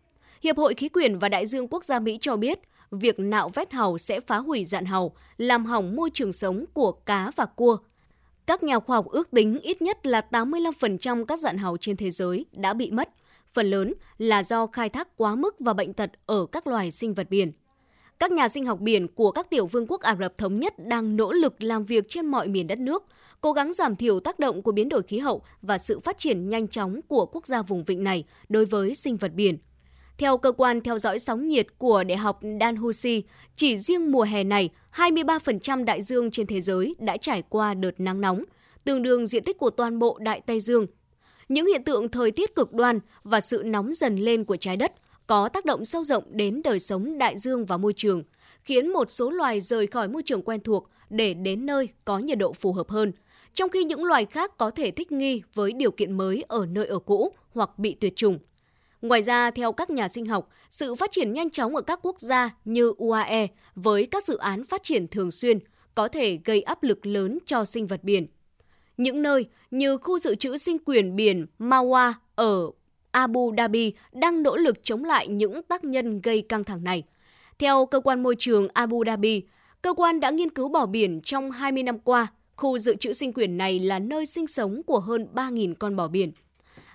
[0.43, 2.59] Hiệp hội Khí quyển và Đại dương Quốc gia Mỹ cho biết,
[2.91, 6.93] việc nạo vét hầu sẽ phá hủy dạn hầu, làm hỏng môi trường sống của
[6.93, 7.77] cá và cua.
[8.47, 12.11] Các nhà khoa học ước tính ít nhất là 85% các dạn hầu trên thế
[12.11, 13.09] giới đã bị mất,
[13.53, 17.15] phần lớn là do khai thác quá mức và bệnh tật ở các loài sinh
[17.15, 17.53] vật biển.
[18.19, 21.17] Các nhà sinh học biển của các tiểu vương quốc Ả Rập Thống Nhất đang
[21.17, 23.05] nỗ lực làm việc trên mọi miền đất nước,
[23.41, 26.49] cố gắng giảm thiểu tác động của biến đổi khí hậu và sự phát triển
[26.49, 29.59] nhanh chóng của quốc gia vùng vịnh này đối với sinh vật biển.
[30.19, 33.21] Theo cơ quan theo dõi sóng nhiệt của Đại học Dalhousie,
[33.55, 38.01] chỉ riêng mùa hè này, 23% đại dương trên thế giới đã trải qua đợt
[38.01, 38.43] nắng nóng,
[38.85, 40.87] tương đương diện tích của toàn bộ Đại Tây Dương.
[41.49, 44.93] Những hiện tượng thời tiết cực đoan và sự nóng dần lên của trái đất
[45.29, 48.23] có tác động sâu rộng đến đời sống đại dương và môi trường,
[48.63, 52.39] khiến một số loài rời khỏi môi trường quen thuộc để đến nơi có nhiệt
[52.39, 53.13] độ phù hợp hơn,
[53.55, 56.87] trong khi những loài khác có thể thích nghi với điều kiện mới ở nơi
[56.87, 58.39] ở cũ hoặc bị tuyệt chủng.
[59.03, 62.21] Ngoài ra, theo các nhà sinh học, sự phát triển nhanh chóng ở các quốc
[62.21, 65.59] gia như UAE với các dự án phát triển thường xuyên
[65.95, 68.27] có thể gây áp lực lớn cho sinh vật biển.
[68.97, 72.71] Những nơi như khu dự trữ sinh quyền biển Mawa ở
[73.11, 77.03] Abu Dhabi đang nỗ lực chống lại những tác nhân gây căng thẳng này.
[77.59, 79.43] Theo cơ quan môi trường Abu Dhabi,
[79.83, 83.33] cơ quan đã nghiên cứu bỏ biển trong 20 năm qua, khu dự trữ sinh
[83.33, 86.33] quyền này là nơi sinh sống của hơn 3.000 con bò biển.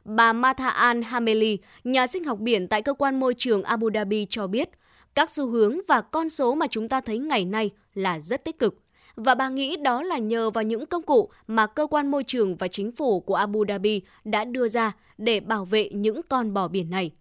[0.06, 4.28] Bà Martha Al Hameli, nhà sinh học biển tại cơ quan môi trường Abu Dhabi
[4.30, 4.70] cho biết,
[5.16, 8.60] các xu hướng và con số mà chúng ta thấy ngày nay là rất tích
[8.60, 8.83] cực.
[9.16, 12.56] Và bà nghĩ đó là nhờ vào những công cụ mà cơ quan môi trường
[12.56, 16.68] và chính phủ của Abu Dhabi đã đưa ra để bảo vệ những con bò
[16.68, 17.12] biển này.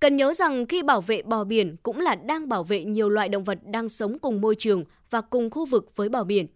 [0.00, 3.28] Cần nhớ rằng khi bảo vệ bò biển cũng là đang bảo vệ nhiều loại
[3.28, 6.46] động vật đang sống cùng môi trường và cùng khu vực với bò biển.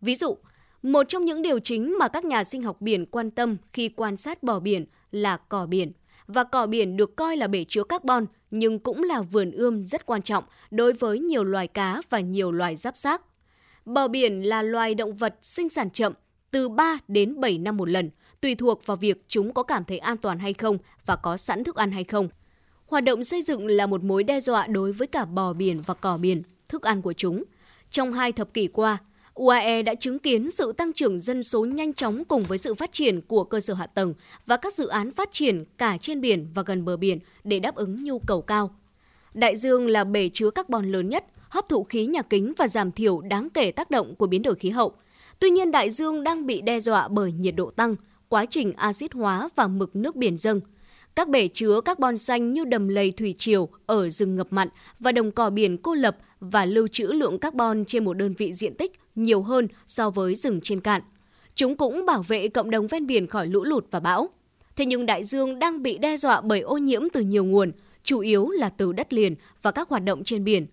[0.00, 0.36] Ví dụ,
[0.82, 4.16] một trong những điều chính mà các nhà sinh học biển quan tâm khi quan
[4.16, 5.92] sát bò biển là cỏ biển
[6.26, 10.06] và cỏ biển được coi là bể chứa carbon nhưng cũng là vườn ươm rất
[10.06, 13.22] quan trọng đối với nhiều loài cá và nhiều loài giáp xác.
[13.88, 16.12] Bò biển là loài động vật sinh sản chậm,
[16.50, 18.10] từ 3 đến 7 năm một lần,
[18.40, 21.64] tùy thuộc vào việc chúng có cảm thấy an toàn hay không và có sẵn
[21.64, 22.28] thức ăn hay không.
[22.86, 25.94] Hoạt động xây dựng là một mối đe dọa đối với cả bò biển và
[25.94, 27.44] cỏ biển, thức ăn của chúng.
[27.90, 28.98] Trong hai thập kỷ qua,
[29.34, 32.92] UAE đã chứng kiến sự tăng trưởng dân số nhanh chóng cùng với sự phát
[32.92, 34.14] triển của cơ sở hạ tầng
[34.46, 37.74] và các dự án phát triển cả trên biển và gần bờ biển để đáp
[37.74, 38.70] ứng nhu cầu cao.
[39.34, 42.92] Đại dương là bể chứa carbon lớn nhất, hấp thụ khí nhà kính và giảm
[42.92, 44.92] thiểu đáng kể tác động của biến đổi khí hậu.
[45.38, 47.96] Tuy nhiên, đại dương đang bị đe dọa bởi nhiệt độ tăng,
[48.28, 50.60] quá trình axit hóa và mực nước biển dâng.
[51.16, 54.68] Các bể chứa carbon xanh như đầm lầy thủy triều ở rừng ngập mặn
[54.98, 58.52] và đồng cỏ biển cô lập và lưu trữ lượng carbon trên một đơn vị
[58.52, 61.02] diện tích nhiều hơn so với rừng trên cạn.
[61.54, 64.28] Chúng cũng bảo vệ cộng đồng ven biển khỏi lũ lụt và bão.
[64.76, 67.72] Thế nhưng đại dương đang bị đe dọa bởi ô nhiễm từ nhiều nguồn,
[68.04, 70.66] chủ yếu là từ đất liền và các hoạt động trên biển.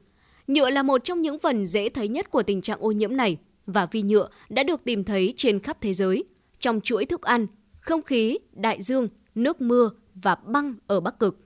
[0.48, 3.38] Nhựa là một trong những phần dễ thấy nhất của tình trạng ô nhiễm này
[3.66, 6.24] và vi nhựa đã được tìm thấy trên khắp thế giới,
[6.60, 7.48] trong chuỗi thức ăn,
[7.80, 11.38] không khí, đại dương, nước mưa và băng ở Bắc Cực.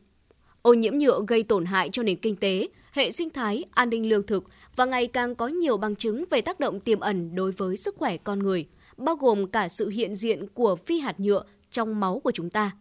[0.61, 4.09] Ô nhiễm nhựa gây tổn hại cho nền kinh tế, hệ sinh thái, an ninh
[4.09, 4.43] lương thực
[4.75, 7.95] và ngày càng có nhiều bằng chứng về tác động tiềm ẩn đối với sức
[7.97, 12.19] khỏe con người, bao gồm cả sự hiện diện của phi hạt nhựa trong máu
[12.19, 12.71] của chúng ta.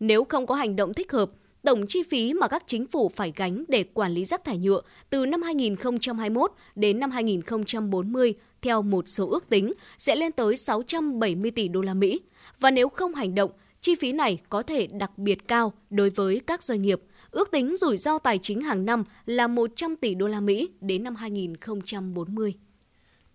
[0.00, 1.30] Nếu không có hành động thích hợp,
[1.64, 4.80] tổng chi phí mà các chính phủ phải gánh để quản lý rác thải nhựa
[5.10, 11.50] từ năm 2021 đến năm 2040 theo một số ước tính sẽ lên tới 670
[11.50, 12.20] tỷ đô la Mỹ.
[12.60, 13.50] Và nếu không hành động,
[13.80, 17.00] chi phí này có thể đặc biệt cao đối với các doanh nghiệp–
[17.34, 21.02] Ước tính rủi ro tài chính hàng năm là 100 tỷ đô la Mỹ đến
[21.02, 22.54] năm 2040.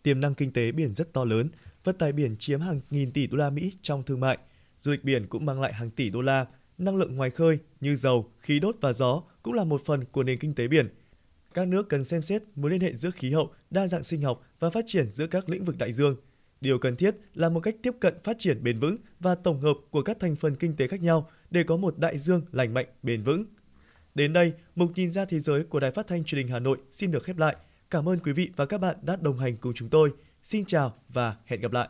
[0.03, 1.47] Tiềm năng kinh tế biển rất to lớn,
[1.83, 4.37] vận tải biển chiếm hàng nghìn tỷ đô la Mỹ trong thương mại.
[4.81, 6.45] Du lịch biển cũng mang lại hàng tỷ đô la.
[6.77, 10.23] Năng lượng ngoài khơi như dầu, khí đốt và gió cũng là một phần của
[10.23, 10.89] nền kinh tế biển.
[11.53, 14.43] Các nước cần xem xét mối liên hệ giữa khí hậu, đa dạng sinh học
[14.59, 16.15] và phát triển giữa các lĩnh vực đại dương.
[16.61, 19.77] Điều cần thiết là một cách tiếp cận phát triển bền vững và tổng hợp
[19.89, 22.87] của các thành phần kinh tế khác nhau để có một đại dương lành mạnh
[23.03, 23.45] bền vững.
[24.15, 26.77] Đến đây, mục nhìn ra thế giới của Đài Phát thanh Truyền hình Hà Nội
[26.91, 27.55] xin được khép lại.
[27.89, 30.11] Cảm ơn quý vị và các bạn đã đồng hành cùng chúng tôi.
[30.43, 31.89] Xin chào và hẹn gặp lại.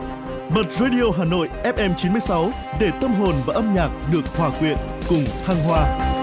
[0.55, 4.77] Bật Radio Hà Nội FM 96 để tâm hồn và âm nhạc được hòa quyện
[5.09, 6.20] cùng thăng hoa.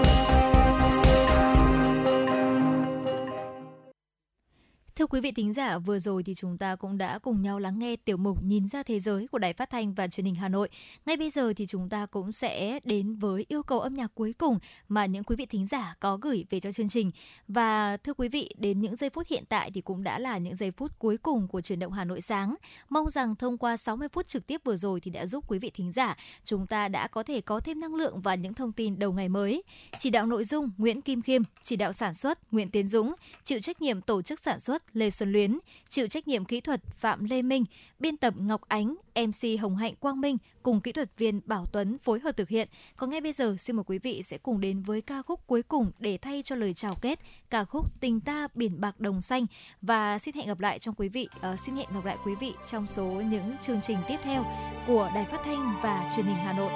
[4.99, 7.79] Thưa quý vị thính giả, vừa rồi thì chúng ta cũng đã cùng nhau lắng
[7.79, 10.49] nghe tiểu mục Nhìn ra thế giới của Đài Phát thanh và Truyền hình Hà
[10.49, 10.69] Nội.
[11.05, 14.33] Ngay bây giờ thì chúng ta cũng sẽ đến với yêu cầu âm nhạc cuối
[14.37, 17.11] cùng mà những quý vị thính giả có gửi về cho chương trình.
[17.47, 20.55] Và thưa quý vị, đến những giây phút hiện tại thì cũng đã là những
[20.55, 22.55] giây phút cuối cùng của truyền động Hà Nội sáng.
[22.89, 25.71] Mong rằng thông qua 60 phút trực tiếp vừa rồi thì đã giúp quý vị
[25.73, 28.99] thính giả chúng ta đã có thể có thêm năng lượng và những thông tin
[28.99, 29.63] đầu ngày mới.
[29.99, 33.59] Chỉ đạo nội dung Nguyễn Kim Khiêm, chỉ đạo sản xuất Nguyễn Tiến Dũng, chịu
[33.61, 35.59] trách nhiệm tổ chức sản xuất Lê Xuân Luyến,
[35.89, 37.65] chịu trách nhiệm kỹ thuật Phạm Lê Minh,
[37.99, 41.97] biên tập Ngọc Ánh, MC Hồng Hạnh Quang Minh cùng kỹ thuật viên Bảo Tuấn
[41.97, 42.67] phối hợp thực hiện.
[42.97, 45.63] Còn ngay bây giờ xin mời quý vị sẽ cùng đến với ca khúc cuối
[45.63, 47.19] cùng để thay cho lời chào kết,
[47.49, 49.45] ca khúc Tình ta biển bạc đồng xanh
[49.81, 52.53] và xin hẹn gặp lại trong quý vị uh, xin hẹn gặp lại quý vị
[52.71, 54.45] trong số những chương trình tiếp theo
[54.87, 56.71] của Đài Phát thanh và Truyền hình Hà Nội.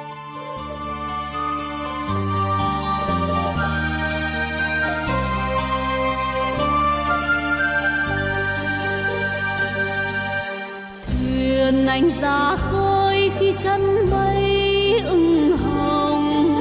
[11.63, 16.55] Thuyền anh ra khơi khi chân mây ưng hồng.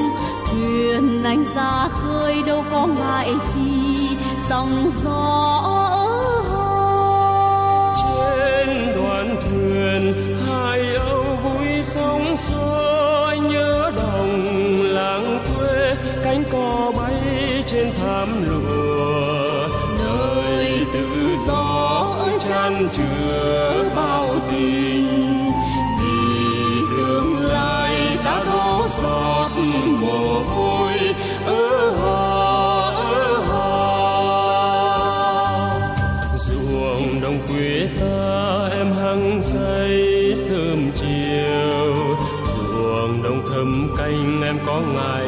[0.51, 4.09] Thuyền anh ra khơi đâu có ngại chi,
[4.49, 6.35] sóng gió ở
[8.03, 10.15] trên đoàn thuyền,
[10.47, 14.47] hai âu vui sóng gió nhớ đồng
[14.83, 15.95] làng quê,
[16.25, 19.62] cánh cò bay trên thảm lụa
[22.63, 25.47] chan chứa bao tình
[26.01, 29.51] vì tương lai ta đổ giọt
[29.87, 30.93] mồ hôi
[31.47, 33.83] ơ hò ơ hò
[36.37, 41.95] ruộng đồng quê ta em hăng say sớm chiều
[42.45, 45.22] ruộng đồng thâm canh em có ngài.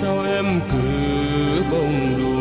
[0.00, 2.35] Sao em cứ bông đùa?